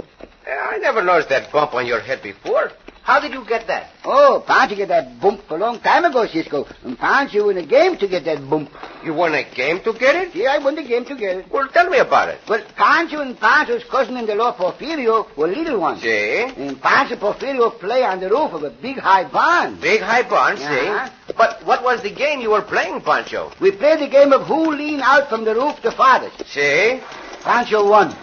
I 0.69 0.77
never 0.79 1.01
noticed 1.03 1.29
that 1.29 1.51
bump 1.51 1.73
on 1.73 1.85
your 1.85 2.01
head 2.01 2.21
before. 2.21 2.71
How 3.07 3.21
did 3.21 3.31
you 3.31 3.45
get 3.45 3.67
that? 3.67 3.91
Oh, 4.03 4.43
Pancho 4.45 4.75
get 4.75 4.89
that 4.89 5.21
bump 5.21 5.49
a 5.49 5.55
long 5.55 5.79
time 5.79 6.03
ago, 6.03 6.27
Cisco. 6.27 6.65
Um, 6.65 6.71
and 6.83 6.99
Pancho 6.99 7.47
win 7.47 7.57
a 7.57 7.65
game 7.65 7.95
to 7.99 8.05
get 8.05 8.25
that 8.25 8.49
bump. 8.49 8.69
You 9.01 9.13
won 9.13 9.33
a 9.33 9.45
game 9.45 9.79
to 9.83 9.93
get 9.93 10.13
it? 10.17 10.35
Yeah, 10.35 10.51
I 10.51 10.57
won 10.57 10.75
the 10.75 10.83
game 10.83 11.05
to 11.05 11.15
get 11.15 11.37
it. 11.37 11.49
Well, 11.49 11.69
tell 11.69 11.89
me 11.89 11.99
about 11.99 12.27
it. 12.27 12.41
Well, 12.49 12.61
Pancho 12.75 13.21
and 13.21 13.39
Pancho's 13.39 13.85
cousin 13.85 14.17
in 14.17 14.25
the 14.25 14.35
law, 14.35 14.57
Porfirio, 14.57 15.25
were 15.37 15.47
little 15.47 15.79
ones. 15.79 16.01
See? 16.01 16.43
Um, 16.43 16.51
and 16.57 16.81
Pancho 16.81 17.13
and 17.13 17.21
Porfirio 17.21 17.79
play 17.79 18.03
on 18.03 18.19
the 18.19 18.29
roof 18.29 18.51
of 18.51 18.63
a 18.63 18.71
big 18.71 18.97
high 18.97 19.23
barn. 19.23 19.75
Big 19.79 20.01
high 20.01 20.23
barn, 20.23 20.57
Yeah. 20.57 21.07
see? 21.07 21.13
But 21.37 21.63
what 21.65 21.85
was 21.85 22.01
the 22.01 22.11
game 22.11 22.41
you 22.41 22.49
were 22.49 22.61
playing, 22.61 22.99
Pancho? 22.99 23.53
We 23.61 23.71
played 23.71 23.99
the 24.01 24.09
game 24.09 24.33
of 24.33 24.45
who 24.47 24.73
lean 24.73 24.99
out 24.99 25.29
from 25.29 25.45
the 25.45 25.55
roof 25.55 25.81
the 25.81 25.93
farthest. 25.93 26.45
See? 26.49 26.99
Pancho 27.41 27.89
won. 27.89 28.13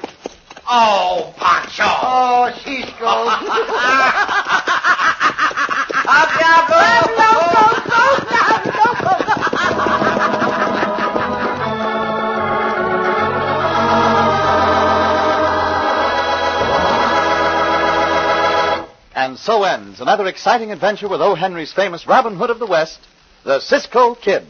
Oh, 0.67 1.35
Pancho! 1.37 1.85
Oh, 1.85 2.51
Cisco. 2.65 3.25
And 19.17 19.39
so 19.39 19.63
ends 19.63 20.01
another 20.01 20.27
exciting 20.27 20.71
adventure 20.71 21.09
with 21.09 21.23
O. 21.23 21.35
Henry's 21.35 21.73
famous 21.73 22.07
Robin 22.07 22.37
Hood 22.37 22.51
of 22.51 22.59
the 22.59 22.67
West, 22.67 23.01
the 23.43 23.59
Cisco 23.61 24.15
Kid. 24.15 24.45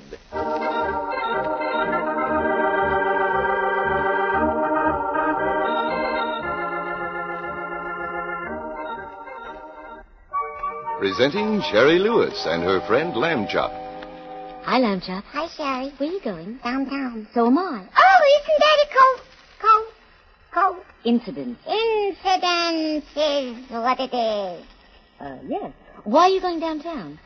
Presenting 11.04 11.60
Shari 11.70 11.98
Lewis 11.98 12.46
and 12.46 12.62
her 12.62 12.80
friend 12.86 13.14
Lamb 13.14 13.46
Chop. 13.46 13.70
Hi, 14.64 14.78
Lamb 14.78 15.02
Chop. 15.02 15.22
Hi, 15.32 15.48
Shari. 15.54 15.90
Where 15.98 16.08
you 16.08 16.18
going? 16.24 16.58
Downtown. 16.64 17.28
So 17.34 17.48
am 17.48 17.58
I. 17.58 17.84
Oh, 17.94 18.20
isn't 18.40 18.60
that 18.64 18.78
a 18.80 18.88
co 18.96 19.06
co 19.60 19.84
co 20.54 20.82
Incident. 21.04 21.58
incident 21.68 23.04
is 23.14 23.70
what 23.70 24.00
it 24.00 24.14
is. 24.14 24.64
Uh, 25.20 25.36
yes. 25.46 25.74
Why 26.04 26.22
are 26.22 26.28
you 26.30 26.40
going 26.40 26.60
downtown? 26.60 27.18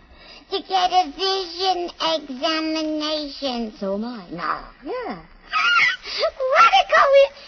To 0.50 0.58
get 0.58 0.90
a 0.90 1.12
vision 1.14 1.88
examination. 2.18 3.74
So 3.78 3.94
am 3.94 4.04
I. 4.06 4.26
No. 4.32 4.90
Yeah. 4.90 5.22
what 6.56 6.72
a 6.74 6.84
co 6.90 7.04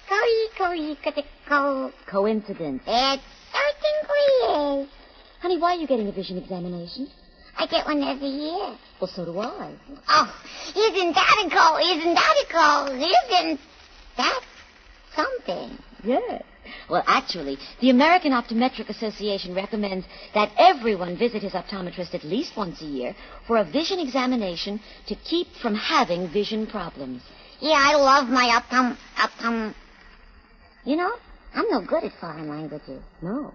co 0.09 0.21
co 0.57 1.13
co 1.13 1.23
co 1.49 1.93
Coincidence. 2.07 2.83
It 2.87 3.21
certainly 3.51 4.85
is. 4.85 5.00
Honey, 5.41 5.59
why 5.59 5.75
are 5.75 5.79
you 5.79 5.87
getting 5.87 6.09
a 6.09 6.13
vision 6.13 6.37
examination? 6.37 7.09
I 7.59 7.67
get 7.67 7.87
one 7.87 8.03
every 8.03 8.29
year. 8.29 8.77
Well, 9.01 9.11
so 9.15 9.25
do 9.25 9.39
I. 9.39 9.75
Oh, 10.09 10.43
isn't 10.77 11.15
that 11.15 11.45
a 11.45 11.49
go? 11.49 11.79
Isn't 11.79 12.15
that 12.15 12.45
a 12.45 12.53
go? 12.53 12.95
Isn't 12.95 13.61
that 14.19 14.41
something? 15.15 15.79
Yes. 16.05 16.43
Well, 16.91 17.03
actually, 17.07 17.57
the 17.81 17.89
American 17.89 18.33
Optometric 18.33 18.91
Association 18.91 19.55
recommends 19.55 20.07
that 20.35 20.53
everyone 20.59 21.17
visit 21.17 21.43
his 21.43 21.53
optometrist 21.53 22.15
at 22.15 22.23
least 22.23 22.57
once 22.57 22.83
a 22.83 22.87
year 22.87 23.17
for 23.47 23.57
a 23.57 23.65
vision 23.65 23.99
examination 23.99 24.79
to 25.09 25.15
keep 25.15 25.49
from 25.63 25.75
having 25.75 26.29
vision 26.31 26.67
problems. 26.67 27.23
Yeah, 27.61 27.79
I 27.79 27.97
love 27.97 28.29
my 28.29 28.55
uptown, 28.57 28.99
uptown. 29.17 29.75
You 30.85 30.97
know, 30.97 31.13
I'm 31.55 31.69
no 31.71 31.81
good 31.81 32.05
at 32.05 32.13
foreign 32.21 32.49
languages. 32.49 33.03
No. 33.23 33.55